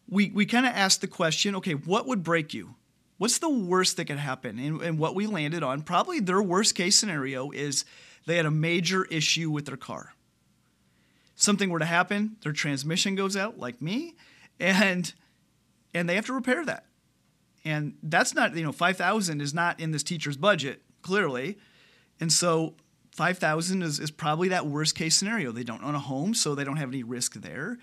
we, 0.10 0.30
we 0.32 0.46
kind 0.46 0.66
of 0.66 0.74
asked 0.74 1.02
the 1.02 1.08
question, 1.08 1.56
okay, 1.56 1.74
what 1.74 2.08
would 2.08 2.24
break 2.24 2.54
you? 2.54 2.76
What's 3.22 3.38
the 3.38 3.52
worst 3.52 3.98
that 3.98 4.06
could 4.06 4.18
happen? 4.18 4.58
And, 4.58 4.82
and 4.82 4.98
what 4.98 5.14
we 5.14 5.28
landed 5.28 5.62
on, 5.62 5.84
probably 5.84 6.20
their 6.20 6.42
worst 6.42 6.74
case 6.74 6.98
scenario 6.98 7.52
is 7.52 7.86
they 8.26 8.36
had 8.36 8.48
a 8.48 8.52
major 8.52 9.06
issue 9.06 9.52
with 9.52 9.68
their 9.68 9.78
car. 9.78 10.16
Something 11.36 11.70
were 11.70 11.78
to 11.78 11.86
happen, 11.86 12.38
their 12.42 12.52
transmission 12.52 13.14
goes 13.14 13.38
out, 13.38 13.60
like 13.60 13.80
me, 13.80 14.16
and 14.60 15.14
and 15.94 16.10
they 16.10 16.16
have 16.16 16.26
to 16.26 16.34
repair 16.34 16.66
that. 16.66 16.88
And 17.64 17.94
that's 18.02 18.34
not, 18.34 18.56
you 18.56 18.64
know, 18.64 18.72
5,000 18.72 19.40
is 19.40 19.54
not 19.54 19.80
in 19.80 19.92
this 19.92 20.02
teacher's 20.02 20.36
budget, 20.36 20.82
clearly. 21.04 21.60
And 22.20 22.34
so 22.34 22.74
5,000 23.12 23.84
is, 23.84 24.00
is 24.00 24.10
probably 24.10 24.48
that 24.48 24.66
worst 24.66 24.96
case 24.96 25.16
scenario. 25.16 25.52
They 25.52 25.64
don't 25.64 25.84
own 25.84 25.94
a 25.94 26.00
home, 26.00 26.34
so 26.34 26.56
they 26.56 26.64
don't 26.64 26.78
have 26.78 26.90
any 26.90 27.04
risk 27.04 27.36
there. 27.36 27.78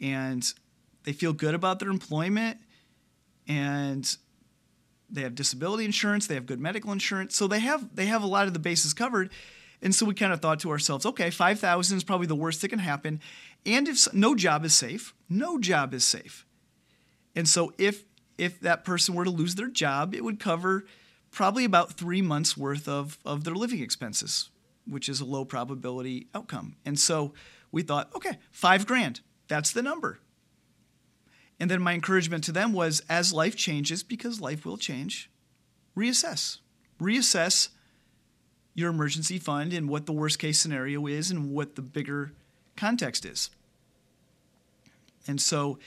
And 0.00 0.42
they 1.02 1.12
feel 1.12 1.34
good 1.34 1.54
about 1.54 1.80
their 1.80 1.90
employment 1.90 2.56
and 3.46 4.16
they 5.10 5.22
have 5.22 5.34
disability 5.34 5.84
insurance, 5.84 6.26
they 6.26 6.34
have 6.34 6.46
good 6.46 6.60
medical 6.60 6.92
insurance, 6.92 7.36
so 7.36 7.46
they 7.46 7.60
have 7.60 7.94
they 7.94 8.06
have 8.06 8.22
a 8.22 8.26
lot 8.26 8.46
of 8.46 8.52
the 8.52 8.58
bases 8.58 8.94
covered. 8.94 9.30
And 9.82 9.94
so 9.94 10.06
we 10.06 10.14
kind 10.14 10.32
of 10.32 10.40
thought 10.40 10.60
to 10.60 10.70
ourselves, 10.70 11.04
okay, 11.04 11.28
5,000 11.28 11.98
is 11.98 12.04
probably 12.04 12.26
the 12.26 12.34
worst 12.34 12.62
that 12.62 12.68
can 12.68 12.78
happen. 12.78 13.20
And 13.66 13.86
if 13.86 14.12
no 14.14 14.34
job 14.34 14.64
is 14.64 14.72
safe, 14.74 15.12
no 15.28 15.58
job 15.58 15.92
is 15.92 16.04
safe. 16.04 16.46
And 17.36 17.46
so 17.46 17.72
if 17.76 18.04
if 18.38 18.60
that 18.60 18.84
person 18.84 19.14
were 19.14 19.24
to 19.24 19.30
lose 19.30 19.54
their 19.54 19.68
job, 19.68 20.14
it 20.14 20.24
would 20.24 20.40
cover 20.40 20.84
probably 21.30 21.64
about 21.64 21.92
three 21.92 22.22
months 22.22 22.56
worth 22.56 22.88
of, 22.88 23.18
of 23.24 23.44
their 23.44 23.54
living 23.54 23.80
expenses, 23.80 24.50
which 24.86 25.08
is 25.08 25.20
a 25.20 25.24
low 25.24 25.44
probability 25.44 26.28
outcome. 26.34 26.76
And 26.84 26.98
so 26.98 27.32
we 27.70 27.82
thought, 27.82 28.10
okay, 28.14 28.38
five 28.50 28.86
grand, 28.86 29.20
that's 29.48 29.72
the 29.72 29.82
number. 29.82 30.20
And 31.60 31.70
then 31.70 31.82
my 31.82 31.94
encouragement 31.94 32.44
to 32.44 32.52
them 32.52 32.72
was 32.72 33.02
as 33.08 33.32
life 33.32 33.56
changes, 33.56 34.02
because 34.02 34.40
life 34.40 34.64
will 34.64 34.76
change, 34.76 35.30
reassess. 35.96 36.58
Reassess 37.00 37.68
your 38.74 38.90
emergency 38.90 39.38
fund 39.38 39.72
and 39.72 39.88
what 39.88 40.06
the 40.06 40.12
worst 40.12 40.38
case 40.38 40.58
scenario 40.58 41.06
is 41.06 41.30
and 41.30 41.52
what 41.52 41.76
the 41.76 41.82
bigger 41.82 42.32
context 42.76 43.24
is. 43.24 43.50
And 45.26 45.40
so 45.40 45.78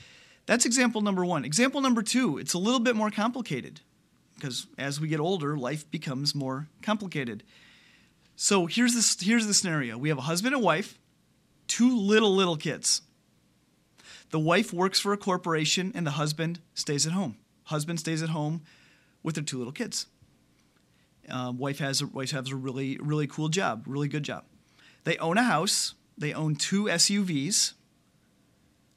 that's 0.46 0.64
example 0.64 1.02
number 1.02 1.24
one. 1.24 1.44
Example 1.44 1.80
number 1.80 2.02
two, 2.02 2.38
it's 2.38 2.54
a 2.54 2.58
little 2.58 2.80
bit 2.80 2.96
more 2.96 3.10
complicated 3.10 3.80
because 4.34 4.66
as 4.78 5.00
we 5.00 5.08
get 5.08 5.20
older, 5.20 5.56
life 5.56 5.90
becomes 5.90 6.34
more 6.34 6.68
complicated. 6.80 7.42
So 8.36 8.66
here's 8.66 8.94
this 8.94 9.20
here's 9.20 9.46
the 9.46 9.54
scenario. 9.54 9.98
We 9.98 10.08
have 10.08 10.18
a 10.18 10.22
husband 10.22 10.54
and 10.54 10.62
wife, 10.62 10.98
two 11.66 11.96
little 11.96 12.34
little 12.34 12.56
kids. 12.56 13.02
The 14.30 14.38
wife 14.38 14.72
works 14.72 15.00
for 15.00 15.12
a 15.12 15.16
corporation 15.16 15.92
and 15.94 16.06
the 16.06 16.12
husband 16.12 16.60
stays 16.74 17.06
at 17.06 17.12
home. 17.12 17.36
Husband 17.64 17.98
stays 17.98 18.22
at 18.22 18.30
home 18.30 18.62
with 19.22 19.34
their 19.34 19.44
two 19.44 19.58
little 19.58 19.72
kids. 19.72 20.06
Um, 21.28 21.58
wife 21.58 21.78
has 21.78 22.00
a, 22.00 22.06
wife 22.06 22.30
has 22.30 22.50
a 22.50 22.56
really 22.56 22.98
really 23.00 23.26
cool 23.26 23.48
job, 23.48 23.84
really 23.86 24.08
good 24.08 24.22
job. 24.22 24.44
They 25.04 25.16
own 25.18 25.38
a 25.38 25.42
house. 25.42 25.94
They 26.16 26.32
own 26.32 26.56
two 26.56 26.84
SUVs. 26.84 27.74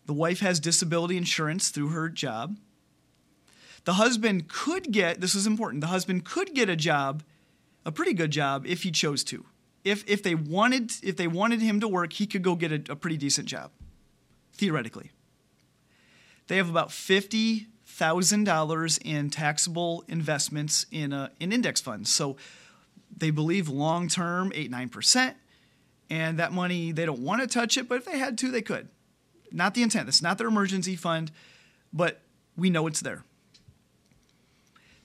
The 0.06 0.14
wife 0.14 0.40
has 0.40 0.60
disability 0.60 1.18
insurance 1.18 1.70
through 1.70 1.90
her 1.90 2.10
job. 2.10 2.58
The 3.84 3.94
husband 3.94 4.48
could 4.48 4.92
get 4.92 5.22
this 5.22 5.36
is 5.36 5.48
important. 5.48 5.82
The 5.82 5.88
husband 5.88 6.26
could 6.26 6.54
get 6.54 6.70
a 6.70 6.76
job, 6.76 7.24
a 7.86 7.92
pretty 7.92 8.14
good 8.14 8.32
job 8.32 8.66
if 8.66 8.84
he 8.84 8.92
chose 8.92 9.24
to. 9.26 9.46
If 9.84 10.08
if 10.08 10.22
they 10.22 10.36
wanted 10.36 10.92
if 11.04 11.18
they 11.18 11.28
wanted 11.28 11.62
him 11.62 11.80
to 11.80 11.88
work, 11.88 12.14
he 12.14 12.28
could 12.28 12.44
go 12.44 12.56
get 12.56 12.72
a, 12.72 12.92
a 12.92 12.96
pretty 12.96 13.18
decent 13.18 13.48
job, 13.48 13.72
theoretically. 14.54 15.12
They 16.48 16.58
have 16.58 16.70
about 16.70 16.92
fifty 16.92 17.68
thousand 17.86 18.46
dollars 18.46 18.98
in 19.04 19.30
taxable 19.30 20.04
investments 20.08 20.86
in 20.92 21.14
a, 21.14 21.32
in 21.40 21.52
index 21.52 21.82
funds. 21.82 22.12
So 22.12 22.38
they 23.16 23.30
believe 23.30 23.70
long 23.70 24.08
term 24.08 24.52
eight 24.56 24.72
nine 24.72 24.90
percent, 24.90 25.38
and 26.10 26.40
that 26.40 26.52
money 26.52 26.92
they 26.92 27.06
don't 27.06 27.20
want 27.20 27.42
to 27.42 27.48
touch 27.48 27.78
it, 27.78 27.88
but 27.88 27.98
if 27.98 28.06
they 28.06 28.18
had 28.18 28.38
to, 28.40 28.52
they 28.52 28.62
could. 28.62 28.90
Not 29.52 29.74
the 29.74 29.84
intent. 29.84 30.08
It's 30.08 30.22
not 30.22 30.38
their 30.38 30.48
emergency 30.48 30.96
fund, 30.96 31.32
but 31.92 32.22
we 32.56 32.70
know 32.70 32.88
it's 32.88 33.02
there. 33.02 33.24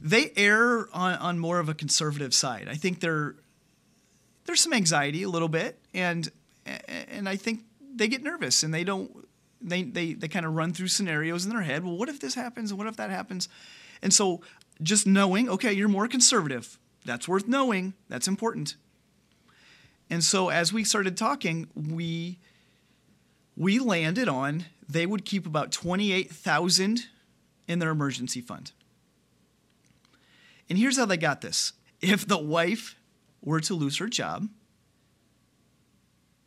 They 0.00 0.30
err 0.36 0.88
on, 0.92 1.14
on 1.14 1.38
more 1.38 1.58
of 1.58 1.68
a 1.68 1.74
conservative 1.74 2.32
side. 2.32 2.68
I 2.70 2.74
think 2.74 3.00
they're 3.00 3.34
there's 4.44 4.60
some 4.60 4.72
anxiety 4.72 5.22
a 5.24 5.28
little 5.28 5.48
bit, 5.48 5.78
and 5.92 6.30
and 6.64 7.28
I 7.28 7.36
think 7.36 7.60
they 7.94 8.08
get 8.08 8.22
nervous 8.22 8.62
and 8.62 8.72
they 8.72 8.84
don't 8.84 9.25
they 9.60 9.82
they 9.82 10.12
they 10.14 10.28
kind 10.28 10.46
of 10.46 10.54
run 10.54 10.72
through 10.72 10.88
scenarios 10.88 11.44
in 11.44 11.50
their 11.50 11.62
head. 11.62 11.84
Well, 11.84 11.96
what 11.96 12.08
if 12.08 12.20
this 12.20 12.34
happens 12.34 12.70
and 12.70 12.78
what 12.78 12.86
if 12.86 12.96
that 12.96 13.10
happens? 13.10 13.48
And 14.02 14.12
so 14.12 14.42
just 14.82 15.06
knowing, 15.06 15.48
okay, 15.48 15.72
you're 15.72 15.88
more 15.88 16.08
conservative. 16.08 16.78
That's 17.04 17.26
worth 17.28 17.48
knowing. 17.48 17.94
That's 18.08 18.28
important. 18.28 18.76
And 20.10 20.22
so 20.22 20.50
as 20.50 20.72
we 20.72 20.84
started 20.84 21.16
talking, 21.16 21.68
we 21.74 22.38
we 23.56 23.78
landed 23.78 24.28
on 24.28 24.66
they 24.88 25.06
would 25.06 25.24
keep 25.24 25.46
about 25.46 25.72
28,000 25.72 27.06
in 27.66 27.78
their 27.78 27.90
emergency 27.90 28.40
fund. 28.40 28.72
And 30.68 30.78
here's 30.78 30.96
how 30.96 31.06
they 31.06 31.16
got 31.16 31.40
this. 31.40 31.72
If 32.00 32.26
the 32.26 32.38
wife 32.38 32.96
were 33.42 33.60
to 33.60 33.74
lose 33.74 33.98
her 33.98 34.08
job, 34.08 34.48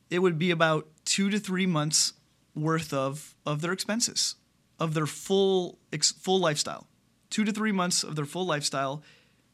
it 0.10 0.20
would 0.20 0.40
be 0.40 0.52
about 0.52 0.88
2 1.06 1.30
to 1.30 1.40
3 1.40 1.66
months 1.66 2.14
worth 2.56 2.94
of, 2.94 3.36
of 3.46 3.62
their 3.62 3.72
expenses, 3.72 4.36
of 4.80 4.94
their 4.94 5.06
full, 5.06 5.78
full 6.20 6.40
lifestyle. 6.40 6.88
Two 7.30 7.44
to 7.44 7.52
three 7.52 7.72
months 7.72 8.04
of 8.04 8.16
their 8.16 8.26
full 8.26 8.46
lifestyle 8.46 9.04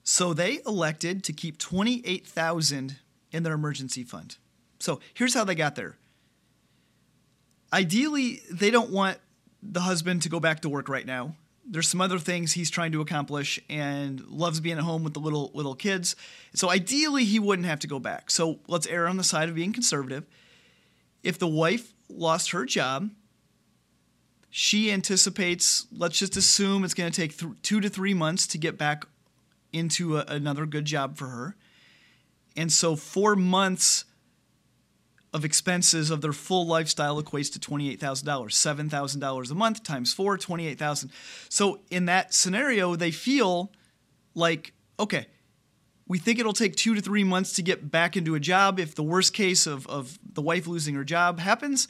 So 0.04 0.34
they 0.34 0.60
elected 0.66 1.24
to 1.26 1.34
keep 1.34 1.58
28,000 1.58 2.98
in 3.32 3.44
their 3.44 3.54
emergency 3.54 4.04
fund. 4.04 4.38
So 4.80 5.00
here's 5.14 5.34
how 5.34 5.44
they 5.44 5.56
got 5.56 5.76
there. 5.76 5.98
Ideally, 7.74 8.42
they 8.52 8.70
don't 8.70 8.92
want 8.92 9.18
the 9.62 9.82
husband 9.82 10.22
to 10.22 10.30
go 10.30 10.40
back 10.40 10.62
to 10.62 10.70
work 10.70 10.90
right 10.90 11.06
now. 11.06 11.36
There's 11.68 11.90
some 11.90 12.02
other 12.02 12.20
things 12.20 12.54
he's 12.54 12.70
trying 12.70 12.92
to 12.92 13.02
accomplish 13.02 13.60
and 13.68 14.22
loves 14.28 14.60
being 14.60 14.78
at 14.78 14.84
home 14.84 15.04
with 15.04 15.16
the 15.16 15.20
little 15.20 15.50
little 15.56 15.74
kids. 15.74 16.16
So 16.54 16.70
ideally 16.70 17.26
he 17.26 17.40
wouldn't 17.40 17.68
have 17.68 17.80
to 17.80 17.88
go 17.88 17.98
back. 17.98 18.30
So 18.30 18.60
let's 18.68 18.86
err 18.86 19.08
on 19.08 19.18
the 19.18 19.24
side 19.24 19.50
of 19.50 19.56
being 19.56 19.74
conservative. 19.74 20.26
If 21.24 21.40
the 21.40 21.48
wife 21.48 21.95
lost 22.10 22.52
her 22.52 22.66
job, 22.66 23.10
she 24.50 24.92
anticipates, 24.92 25.88
let's 25.92 26.18
just 26.18 26.38
assume 26.38 26.84
it's 26.84 26.94
going 26.94 27.12
to 27.12 27.22
take 27.22 27.38
th- 27.38 27.54
2 27.62 27.82
to 27.82 27.90
3 27.90 28.14
months 28.14 28.48
to 28.48 28.58
get 28.58 28.78
back 28.78 29.06
into 29.74 30.18
a, 30.18 30.26
another 30.28 30.66
good 30.66 30.86
job 30.86 31.18
for 31.18 31.28
her. 31.28 31.56
And 32.56 32.72
so 32.72 32.96
4 32.96 33.36
months 33.36 34.06
of 35.36 35.44
expenses 35.44 36.10
of 36.10 36.22
their 36.22 36.32
full 36.32 36.66
lifestyle 36.66 37.22
equates 37.22 37.52
to 37.52 37.60
$28,000. 37.60 38.00
$7,000 38.00 39.52
a 39.52 39.54
month 39.54 39.84
times 39.84 40.14
4, 40.14 40.38
28,000. 40.38 41.12
So 41.50 41.82
in 41.92 42.06
that 42.06 42.34
scenario, 42.34 42.96
they 42.96 43.12
feel 43.12 43.74
like, 44.34 44.72
okay, 44.98 45.28
we 46.08 46.20
think 46.20 46.40
it'll 46.40 46.54
take 46.54 46.76
two 46.76 46.96
to 46.96 47.02
three 47.02 47.24
months 47.24 47.54
to 47.54 47.62
get 47.62 47.90
back 47.90 48.16
into 48.16 48.36
a 48.36 48.40
job 48.40 48.80
if 48.80 48.96
the 48.96 49.04
worst 49.04 49.34
case 49.34 49.66
of, 49.66 49.88
of 49.88 50.20
the 50.34 50.42
wife 50.42 50.68
losing 50.68 50.96
her 50.96 51.04
job 51.04 51.40
happens. 51.40 51.88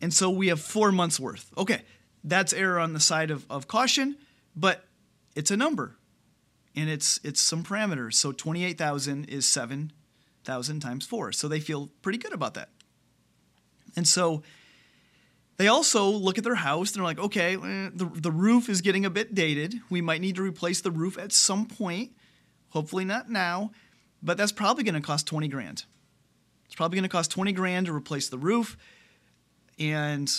And 0.00 0.12
so 0.12 0.30
we 0.30 0.48
have 0.48 0.60
four 0.60 0.92
months 0.92 1.18
worth. 1.18 1.50
Okay, 1.56 1.82
that's 2.22 2.52
error 2.52 2.78
on 2.78 2.92
the 2.92 3.00
side 3.00 3.30
of, 3.30 3.46
of 3.50 3.66
caution, 3.66 4.16
but 4.54 4.84
it's 5.34 5.50
a 5.50 5.56
number 5.56 5.96
and 6.76 6.88
it's 6.88 7.20
it's 7.24 7.40
some 7.40 7.62
parameters. 7.62 8.14
So 8.14 8.32
28,000 8.32 9.24
is 9.24 9.46
7 9.46 9.92
thousand 10.44 10.80
times 10.80 11.06
four. 11.06 11.32
So 11.32 11.48
they 11.48 11.60
feel 11.60 11.90
pretty 12.02 12.18
good 12.18 12.32
about 12.32 12.54
that. 12.54 12.70
And 13.96 14.06
so 14.06 14.42
they 15.56 15.68
also 15.68 16.08
look 16.08 16.38
at 16.38 16.44
their 16.44 16.54
house. 16.54 16.90
And 16.90 16.96
they're 16.96 17.04
like, 17.04 17.18
okay, 17.18 17.54
eh, 17.54 17.90
the, 17.94 18.10
the 18.14 18.30
roof 18.30 18.68
is 18.68 18.80
getting 18.80 19.04
a 19.04 19.10
bit 19.10 19.34
dated. 19.34 19.74
We 19.90 20.00
might 20.00 20.20
need 20.20 20.36
to 20.36 20.42
replace 20.42 20.80
the 20.80 20.90
roof 20.90 21.18
at 21.18 21.32
some 21.32 21.66
point. 21.66 22.12
Hopefully 22.72 23.04
not 23.04 23.28
now, 23.28 23.70
but 24.22 24.38
that's 24.38 24.50
probably 24.50 24.82
going 24.82 24.94
to 24.94 25.00
cost 25.00 25.26
20 25.26 25.46
grand. 25.48 25.84
It's 26.64 26.74
probably 26.74 26.96
going 26.96 27.08
to 27.08 27.14
cost 27.14 27.30
20 27.30 27.52
grand 27.52 27.84
to 27.84 27.94
replace 27.94 28.30
the 28.30 28.38
roof. 28.38 28.78
And 29.78 30.30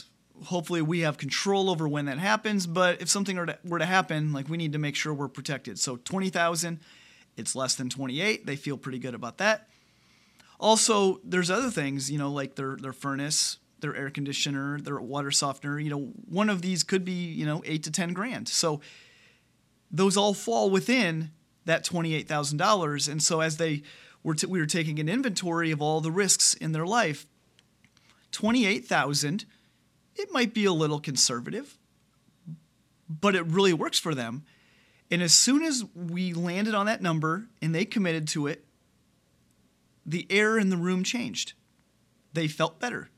hopefully 0.46 0.82
we 0.82 1.02
have 1.02 1.20
control 1.20 1.70
over 1.70 1.88
when 1.88 2.06
that 2.06 2.18
happens. 2.18 2.66
But 2.66 3.04
if 3.04 3.10
something 3.10 3.38
were 3.38 3.46
to, 3.46 3.60
were 3.64 3.78
to 3.78 3.86
happen, 3.86 4.34
like 4.34 4.50
we 4.50 4.58
need 4.58 4.74
to 4.74 4.80
make 4.80 4.96
sure 4.96 5.14
we're 5.14 5.28
protected. 5.28 5.78
So 5.78 5.98
20,000, 5.98 6.80
it's 7.38 7.56
less 7.56 7.76
than 7.76 7.88
28. 7.88 8.48
They 8.48 8.56
feel 8.56 8.78
pretty 8.78 8.98
good 8.98 9.14
about 9.14 9.38
that. 9.38 9.70
Also, 10.60 11.20
there's 11.24 11.52
other 11.52 11.70
things, 11.70 12.10
you 12.10 12.18
know, 12.18 12.32
like 12.32 12.56
their 12.56 12.78
their 12.78 12.94
furnace, 12.94 13.58
their 13.82 13.96
air 13.96 14.10
conditioner, 14.10 14.80
their 14.80 15.00
water 15.00 15.30
softener. 15.30 15.78
You 15.78 15.90
know, 15.92 16.12
one 16.28 16.50
of 16.50 16.64
these 16.64 16.82
could 16.82 17.06
be, 17.06 17.26
you 17.26 17.46
know, 17.46 17.62
eight 17.66 17.84
to 17.84 17.92
ten 17.92 18.14
grand. 18.14 18.48
So 18.48 18.82
those 19.92 20.18
all 20.18 20.34
fall 20.34 20.72
within 20.72 21.32
that 21.66 21.84
twenty-eight 21.84 22.28
thousand 22.28 22.58
dollars. 22.58 23.08
And 23.08 23.22
so 23.22 23.42
as 23.42 23.58
they 23.58 23.84
were, 24.24 24.36
t- 24.36 24.48
we 24.48 24.60
were 24.60 24.66
taking 24.66 25.00
an 25.00 25.10
inventory 25.10 25.72
of 25.72 25.82
all 25.82 26.02
the 26.02 26.12
risks 26.12 26.54
in 26.54 26.72
their 26.72 26.86
life. 26.86 27.26
Twenty-eight 28.32 28.86
thousand. 28.86 29.46
It 30.16 30.32
might 30.32 30.54
be 30.54 30.66
a 30.66 30.74
little 30.74 31.00
conservative, 31.00 31.78
but 33.10 33.36
it 33.36 33.46
really 33.48 33.74
works 33.74 33.98
for 33.98 34.14
them. 34.14 34.44
And 35.10 35.22
as 35.22 35.34
soon 35.34 35.64
as 35.64 35.84
we 35.96 36.34
landed 36.34 36.74
on 36.76 36.86
that 36.86 37.02
number 37.02 37.48
and 37.62 37.74
they 37.74 37.86
committed 37.86 38.28
to 38.30 38.48
it, 38.48 38.66
the 40.06 40.28
air 40.30 40.58
in 40.58 40.70
the 40.70 40.78
room 40.78 41.04
changed. 41.04 41.54
They 42.34 42.48
felt 42.48 42.80
better. 42.80 43.10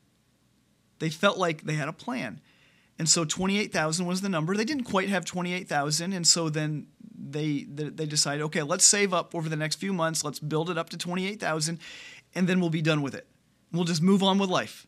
They 0.98 1.10
felt 1.10 1.38
like 1.38 1.62
they 1.62 1.74
had 1.74 1.88
a 1.88 1.92
plan. 1.92 2.40
And 2.98 3.08
so 3.08 3.24
28,000 3.24 4.06
was 4.06 4.20
the 4.20 4.28
number. 4.28 4.56
They 4.56 4.64
didn't 4.64 4.84
quite 4.84 5.08
have 5.08 5.24
28,000 5.24 6.12
and 6.12 6.26
so 6.26 6.48
then 6.48 6.86
they 7.18 7.64
they 7.64 8.06
decided, 8.06 8.42
okay, 8.44 8.62
let's 8.62 8.84
save 8.84 9.14
up 9.14 9.34
over 9.34 9.48
the 9.48 9.56
next 9.56 9.76
few 9.76 9.92
months. 9.92 10.24
Let's 10.24 10.38
build 10.38 10.70
it 10.70 10.78
up 10.78 10.90
to 10.90 10.98
28,000 10.98 11.78
and 12.34 12.48
then 12.48 12.60
we'll 12.60 12.70
be 12.70 12.82
done 12.82 13.02
with 13.02 13.14
it. 13.14 13.26
We'll 13.72 13.84
just 13.84 14.02
move 14.02 14.22
on 14.22 14.38
with 14.38 14.50
life. 14.50 14.86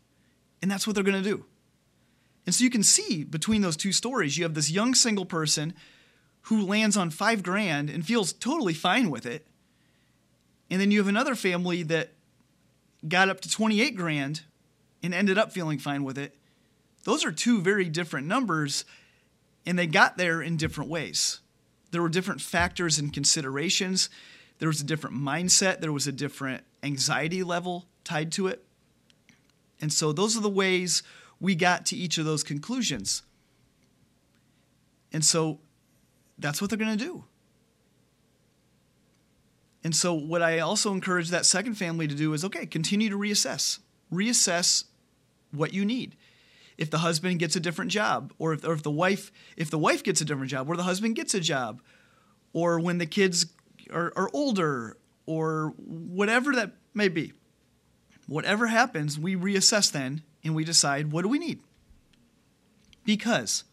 And 0.61 0.71
that's 0.71 0.87
what 0.87 0.95
they're 0.95 1.05
going 1.05 1.23
to 1.23 1.29
do. 1.29 1.45
And 2.47 2.55
so 2.55 2.65
you 2.65 2.71
can 2.71 2.83
see 2.83 3.25
between 3.25 3.63
those 3.63 3.77
two 3.77 3.93
stories, 3.93 4.37
you 4.37 4.45
have 4.45 4.55
this 4.55 4.71
young 4.71 4.95
single 4.95 5.27
person 5.27 5.75
who 6.43 6.65
lands 6.65 6.97
on 6.97 7.11
5 7.11 7.43
grand 7.43 7.91
and 7.91 8.07
feels 8.07 8.33
totally 8.33 8.75
fine 8.75 9.11
with 9.11 9.27
it 9.27 9.49
and 10.71 10.81
then 10.81 10.91
you 10.91 10.99
have 10.99 11.09
another 11.09 11.35
family 11.35 11.83
that 11.85 12.13
got 13.07 13.29
up 13.29 13.41
to 13.41 13.51
28 13.51 13.97
grand 13.97 14.43
and 15.03 15.15
ended 15.15 15.39
up 15.39 15.53
feeling 15.53 15.79
fine 15.79 16.05
with 16.05 16.19
it. 16.19 16.37
Those 17.05 17.25
are 17.25 17.33
two 17.33 17.63
very 17.63 17.89
different 17.89 18.27
numbers, 18.27 18.85
and 19.65 19.79
they 19.79 19.87
got 19.87 20.17
there 20.19 20.43
in 20.43 20.57
different 20.57 20.91
ways. 20.91 21.41
There 21.91 22.03
were 22.03 22.09
different 22.09 22.41
factors 22.41 22.99
and 22.99 23.13
considerations. 23.13 24.11
There 24.59 24.69
was 24.69 24.81
a 24.81 24.85
different 24.85 25.17
mindset, 25.17 25.81
there 25.81 25.93
was 25.93 26.07
a 26.07 26.13
different 26.13 26.65
anxiety 26.83 27.43
level 27.43 27.87
tied 28.05 28.33
to 28.33 28.49
it. 28.49 28.65
And 29.81 29.93
so, 29.93 30.13
those 30.13 30.37
are 30.37 30.41
the 30.41 30.51
ways 30.51 31.03
we 31.41 31.55
got 31.55 31.87
to 31.87 31.97
each 31.97 32.19
of 32.19 32.25
those 32.25 32.43
conclusions. 32.43 33.23
And 35.13 35.25
so, 35.25 35.61
that's 36.39 36.61
what 36.61 36.71
they're 36.71 36.79
going 36.79 36.99
to 36.99 37.05
do. 37.05 37.25
And 39.85 39.95
so, 39.95 40.13
what 40.13 40.43
I 40.43 40.59
also 40.59 40.93
encourage 40.93 41.31
that 41.31 41.47
second 41.47 41.75
family 41.75 42.09
to 42.09 42.15
do 42.15 42.33
is 42.33 42.45
okay, 42.45 42.67
continue 42.67 43.09
to 43.09 43.17
reassess. 43.17 43.79
Reassess 44.13 44.85
what 45.53 45.73
you 45.73 45.85
need. 45.85 46.17
If 46.79 46.91
the 46.91 46.99
husband 46.99 47.41
gets 47.41 47.57
a 47.57 47.61
different 47.61 47.91
job, 47.91 48.33
or 48.39 48.55
if, 48.55 48.65
or 48.65 48.73
if 48.73 48.83
the 48.83 48.91
wife 48.91 49.33
if 49.57 49.71
the 49.71 49.79
wife 49.79 50.03
gets 50.03 50.21
a 50.21 50.25
different 50.25 50.51
job, 50.51 50.71
or 50.71 50.77
the 50.77 50.85
husband 50.85 51.17
gets 51.17 51.35
a 51.35 51.41
job, 51.41 51.83
or 52.53 52.81
when 52.81 52.99
the 52.99 53.07
kids 53.07 53.47
are, 53.93 54.13
are 54.17 54.31
older, 54.33 54.97
or 55.27 55.75
whatever 55.77 56.55
that 56.55 56.73
may 56.95 57.09
be. 57.09 57.33
Whatever 58.27 58.67
happens, 58.67 59.19
we 59.19 59.37
reassess 59.37 59.91
then 59.91 60.23
and 60.45 60.55
we 60.55 60.65
decide 60.65 61.13
what 61.13 61.23
do 61.23 61.29
we 61.29 61.39
need. 61.39 61.61
Because, 63.05 63.65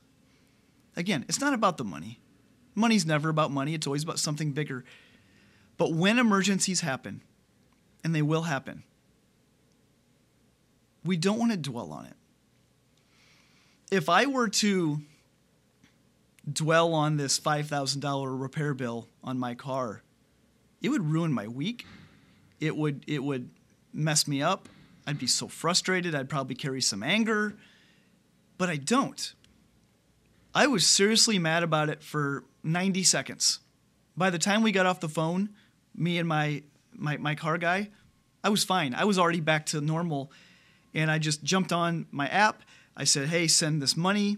again, 0.95 1.25
it's 1.27 1.41
not 1.41 1.53
about 1.53 1.77
the 1.77 1.83
money. 1.83 2.19
Money's 2.73 3.05
never 3.05 3.29
about 3.29 3.51
money, 3.51 3.73
it's 3.73 3.87
always 3.87 4.03
about 4.03 4.19
something 4.19 4.51
bigger. 4.51 4.83
But 5.77 5.93
when 5.93 6.19
emergencies 6.19 6.81
happen, 6.81 7.21
and 8.03 8.13
they 8.13 8.21
will 8.21 8.43
happen, 8.43 8.83
we 11.03 11.17
don't 11.17 11.39
want 11.39 11.51
to 11.51 11.57
dwell 11.57 11.91
on 11.91 12.05
it. 12.05 12.15
If 13.91 14.09
I 14.09 14.25
were 14.25 14.49
to 14.49 15.01
dwell 16.51 16.93
on 16.93 17.17
this 17.17 17.39
$5,000 17.39 18.41
repair 18.41 18.73
bill 18.73 19.07
on 19.23 19.37
my 19.37 19.55
car, 19.55 20.01
it 20.81 20.89
would 20.89 21.09
ruin 21.09 21.31
my 21.31 21.47
week. 21.47 21.85
It 22.59 22.75
would 22.75 23.03
it 23.07 23.23
would 23.23 23.49
mess 23.93 24.27
me 24.27 24.41
up. 24.41 24.69
I'd 25.07 25.19
be 25.19 25.27
so 25.27 25.47
frustrated. 25.47 26.15
I'd 26.15 26.29
probably 26.29 26.55
carry 26.55 26.81
some 26.81 27.03
anger. 27.03 27.55
But 28.57 28.69
I 28.69 28.77
don't. 28.77 29.33
I 30.53 30.67
was 30.67 30.87
seriously 30.87 31.37
mad 31.37 31.63
about 31.63 31.89
it 31.89 32.01
for 32.01 32.43
90 32.63 33.03
seconds. 33.03 33.59
By 34.15 34.29
the 34.29 34.39
time 34.39 34.63
we 34.63 34.71
got 34.71 34.85
off 34.85 35.01
the 35.01 35.09
phone, 35.09 35.49
me 35.93 36.17
and 36.17 36.27
my, 36.27 36.63
my, 36.93 37.17
my 37.17 37.35
car 37.35 37.57
guy, 37.57 37.89
I 38.43 38.49
was 38.49 38.63
fine. 38.63 38.93
I 38.93 39.03
was 39.03 39.19
already 39.19 39.41
back 39.41 39.65
to 39.67 39.81
normal. 39.81 40.31
And 40.93 41.11
I 41.11 41.19
just 41.19 41.43
jumped 41.43 41.73
on 41.73 42.05
my 42.11 42.27
app. 42.27 42.63
I 42.95 43.03
said, 43.03 43.29
hey, 43.29 43.47
send 43.47 43.81
this 43.81 43.97
money 43.97 44.37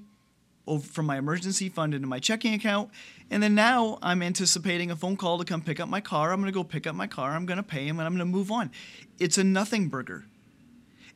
from 0.81 1.05
my 1.05 1.17
emergency 1.17 1.69
fund 1.69 1.93
into 1.93 2.07
my 2.07 2.19
checking 2.19 2.53
account. 2.53 2.89
And 3.31 3.41
then 3.41 3.55
now 3.55 3.99
I'm 4.01 4.21
anticipating 4.21 4.91
a 4.91 4.95
phone 4.95 5.15
call 5.15 5.37
to 5.37 5.45
come 5.45 5.61
pick 5.61 5.79
up 5.79 5.87
my 5.87 6.01
car. 6.01 6.33
I'm 6.33 6.41
going 6.41 6.51
to 6.51 6.57
go 6.57 6.63
pick 6.63 6.85
up 6.85 6.95
my 6.95 7.07
car. 7.07 7.31
I'm 7.31 7.45
going 7.45 7.57
to 7.57 7.63
pay 7.63 7.87
him 7.87 7.99
and 7.99 8.07
I'm 8.07 8.13
going 8.13 8.19
to 8.19 8.25
move 8.25 8.51
on. 8.51 8.71
It's 9.19 9.37
a 9.37 9.43
nothing 9.43 9.87
burger. 9.87 10.25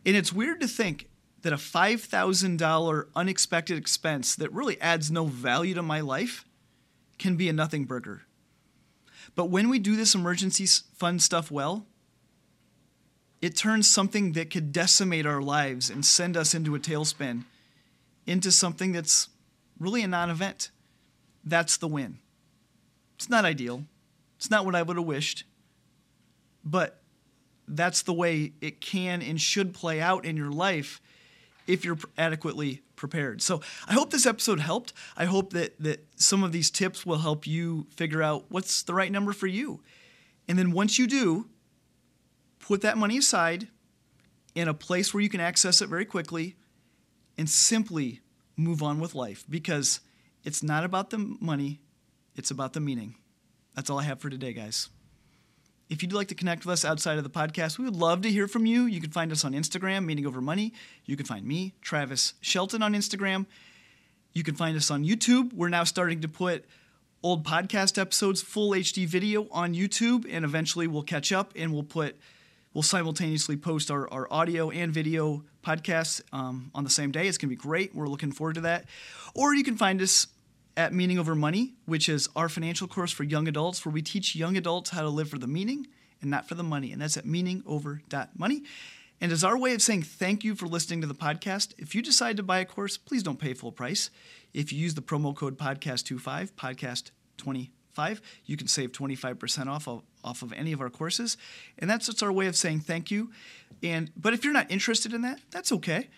And 0.06 0.16
it's 0.16 0.32
weird 0.32 0.62
to 0.62 0.68
think 0.68 1.10
that 1.42 1.52
a 1.52 1.58
$5,000 1.58 3.06
unexpected 3.16 3.78
expense 3.78 4.36
that 4.36 4.52
really 4.54 4.80
adds 4.80 5.12
no 5.12 5.26
value 5.26 5.74
to 5.74 5.82
my 5.82 6.00
life 6.00 6.46
can 7.18 7.36
be 7.36 7.50
a 7.50 7.54
nothing 7.54 7.86
burger. 7.86 8.22
But 9.36 9.46
when 9.46 9.70
we 9.70 9.80
do 9.80 9.96
this 9.96 10.16
emergency 10.16 10.66
fund 10.96 11.22
stuff 11.22 11.52
well, 11.52 11.86
it 13.42 13.56
turns 13.56 13.88
something 13.88 14.34
that 14.34 14.50
could 14.50 14.72
decimate 14.72 15.26
our 15.26 15.42
lives 15.42 15.90
and 15.90 16.06
send 16.06 16.38
us 16.38 16.54
into 16.54 16.76
a 16.76 16.80
tailspin 16.80 17.46
into 18.28 18.52
something 18.52 18.92
that's 18.92 19.30
really 19.80 20.04
a 20.04 20.08
non 20.08 20.30
event. 20.30 20.70
That's 21.44 21.78
the 21.78 21.88
win. 21.88 22.20
It's 23.16 23.30
not 23.30 23.46
ideal. 23.46 23.84
It's 24.38 24.52
not 24.52 24.66
what 24.66 24.76
I 24.76 24.82
would 24.82 24.98
have 24.98 25.06
wished. 25.06 25.44
But 26.64 27.02
that's 27.68 28.04
the 28.04 28.14
way 28.14 28.54
it 28.62 28.82
can 28.82 29.22
and 29.22 29.40
should 29.42 29.74
play 29.74 30.00
out 30.00 30.26
in 30.26 30.38
your 30.38 30.52
life 30.52 31.02
if 31.68 31.84
you're 31.86 31.98
adequately 32.18 32.82
prepared. 32.96 33.42
So 33.42 33.62
I 33.88 33.94
hope 33.94 34.12
this 34.12 34.26
episode 34.26 34.60
helped. 34.60 34.94
I 35.18 35.26
hope 35.26 35.54
that 35.54 35.80
that 35.80 36.06
some 36.16 36.44
of 36.44 36.52
these 36.52 36.70
tips 36.70 37.06
will 37.06 37.20
help 37.20 37.48
you 37.48 37.88
figure 37.96 38.22
out 38.22 38.46
what's 38.50 38.84
the 38.84 38.94
right 38.94 39.12
number 39.12 39.34
for 39.34 39.48
you. 39.48 39.82
And 40.48 40.60
then 40.60 40.72
once 40.72 41.00
you 41.00 41.08
do, 41.08 41.48
put 42.72 42.80
that 42.80 42.98
money 42.98 43.18
aside 43.18 43.68
in 44.56 44.70
a 44.70 44.74
place 44.74 45.14
where 45.14 45.20
you 45.20 45.28
can 45.28 45.42
access 45.42 45.82
it 45.82 45.90
very 45.90 46.06
quickly 46.06 46.56
and 47.38 47.50
simply 47.50 48.22
move 48.56 48.82
on 48.82 48.98
with 48.98 49.14
life 49.14 49.44
because 49.50 50.00
it's 50.46 50.64
not 50.64 50.86
about 50.86 51.10
the 51.10 51.18
money, 51.18 51.82
it's 52.34 52.50
about 52.50 52.72
the 52.72 52.80
meaning. 52.80 53.16
That's 53.76 53.90
all 53.90 54.00
I 54.00 54.04
have 54.04 54.22
for 54.22 54.30
today, 54.30 54.54
guys. 54.54 54.88
If 55.90 56.02
you'd 56.02 56.14
like 56.14 56.30
to 56.30 56.36
connect 56.36 56.66
with 56.66 56.72
us 56.72 56.86
outside 56.86 57.18
of 57.18 57.26
the 57.26 57.30
podcast, 57.30 57.78
we 57.78 57.84
would 57.84 57.98
love 57.98 58.22
to 58.22 58.32
hear 58.32 58.48
from 58.48 58.66
you. 58.66 58.86
You 58.86 59.02
can 59.02 59.12
find 59.12 59.34
us 59.34 59.44
on 59.44 59.52
Instagram, 59.52 60.06
Meaning 60.06 60.26
Over 60.26 60.40
Money. 60.40 60.72
You 61.04 61.18
can 61.18 61.26
find 61.26 61.46
me, 61.46 61.74
Travis 61.82 62.36
Shelton, 62.40 62.82
on 62.82 62.94
Instagram. 62.94 63.48
You 64.32 64.44
can 64.44 64.56
find 64.56 64.78
us 64.78 64.90
on 64.90 65.04
YouTube. 65.04 65.52
We're 65.52 65.68
now 65.68 65.84
starting 65.84 66.22
to 66.22 66.30
put 66.30 66.64
old 67.22 67.44
podcast 67.44 67.98
episodes, 68.00 68.42
full 68.42 68.72
HD 68.72 69.06
video 69.06 69.50
on 69.52 69.74
YouTube, 69.74 70.26
and 70.32 70.46
eventually 70.46 70.88
we'll 70.88 71.04
catch 71.04 71.34
up 71.34 71.52
and 71.58 71.74
we'll 71.74 71.84
put 71.84 72.18
we'll 72.74 72.84
simultaneously 72.84 73.58
post 73.58 73.92
our, 73.92 74.12
our 74.12 74.28
audio 74.32 74.70
and 74.70 74.94
video 74.94 75.44
podcasts 75.64 76.22
um, 76.32 76.72
on 76.74 76.84
the 76.84 76.90
same 76.90 77.12
day. 77.12 77.28
It's 77.28 77.38
going 77.38 77.50
to 77.50 77.56
be 77.56 77.62
great. 77.62 77.96
We're 77.96 78.08
looking 78.08 78.32
forward 78.32 78.56
to 78.56 78.62
that. 78.62 78.86
Or 79.36 79.54
you 79.54 79.64
can 79.64 79.78
find 79.78 80.02
us 80.02 80.28
at 80.78 80.94
Meaning 80.94 81.20
Over 81.20 81.36
Money, 81.36 81.74
which 81.86 82.08
is 82.08 82.30
our 82.36 82.50
financial 82.50 82.88
course 82.88 83.12
for 83.12 83.24
young 83.24 83.48
adults, 83.48 83.86
where 83.86 83.92
we 83.92 84.02
teach 84.02 84.36
young 84.36 84.58
adults 84.58 84.92
how 84.92 85.02
to 85.02 85.10
live 85.10 85.30
for 85.30 85.38
the 85.38 85.48
meaning 85.48 85.88
and 86.22 86.30
not 86.32 86.48
for 86.48 86.56
the 86.56 86.64
money. 86.64 86.92
And 86.92 87.02
that's 87.02 87.18
at 87.18 87.26
meaningover.money. 87.26 88.64
And 89.20 89.32
as 89.32 89.44
our 89.44 89.58
way 89.58 89.74
of 89.74 89.82
saying 89.82 90.04
thank 90.04 90.44
you 90.44 90.56
for 90.56 90.66
listening 90.66 91.02
to 91.02 91.08
the 91.08 91.14
podcast, 91.14 91.74
if 91.78 91.94
you 91.94 92.02
decide 92.02 92.38
to 92.38 92.44
buy 92.44 92.60
a 92.60 92.66
course, 92.66 92.98
please 92.98 93.22
don't 93.22 93.40
pay 93.40 93.54
full 93.54 93.72
price. 93.72 94.10
If 94.54 94.74
you 94.74 94.80
use 94.80 94.96
the 94.96 95.02
promo 95.02 95.36
code 95.36 95.58
podcast25, 95.58 96.54
podcast25, 96.54 97.70
you 98.46 98.58
can 98.58 98.68
save 98.68 98.92
25% 98.92 99.68
off 99.68 99.88
of, 99.88 100.04
off 100.24 100.42
of 100.42 100.54
any 100.54 100.72
of 100.72 100.82
our 100.82 100.90
courses. 100.90 101.38
And 101.80 101.90
that's 101.90 102.06
just 102.06 102.24
our 102.24 102.32
way 102.32 102.48
of 102.48 102.56
saying 102.56 102.82
thank 102.82 103.12
you. 103.12 103.32
And 103.84 104.12
but 104.16 104.34
if 104.34 104.44
you're 104.44 104.54
not 104.54 104.70
interested 104.70 105.14
in 105.14 105.22
that, 105.22 105.40
that's 105.52 105.72
okay. 105.72 106.10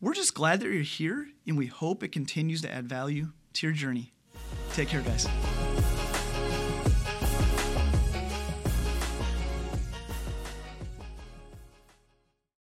We're 0.00 0.14
just 0.14 0.34
glad 0.34 0.60
that 0.60 0.66
you're 0.66 0.82
here 0.82 1.28
and 1.46 1.58
we 1.58 1.66
hope 1.66 2.02
it 2.02 2.12
continues 2.12 2.62
to 2.62 2.72
add 2.72 2.88
value 2.88 3.32
to 3.54 3.66
your 3.66 3.74
journey. 3.74 4.12
Take 4.72 4.88
care, 4.88 5.02
guys. 5.02 5.26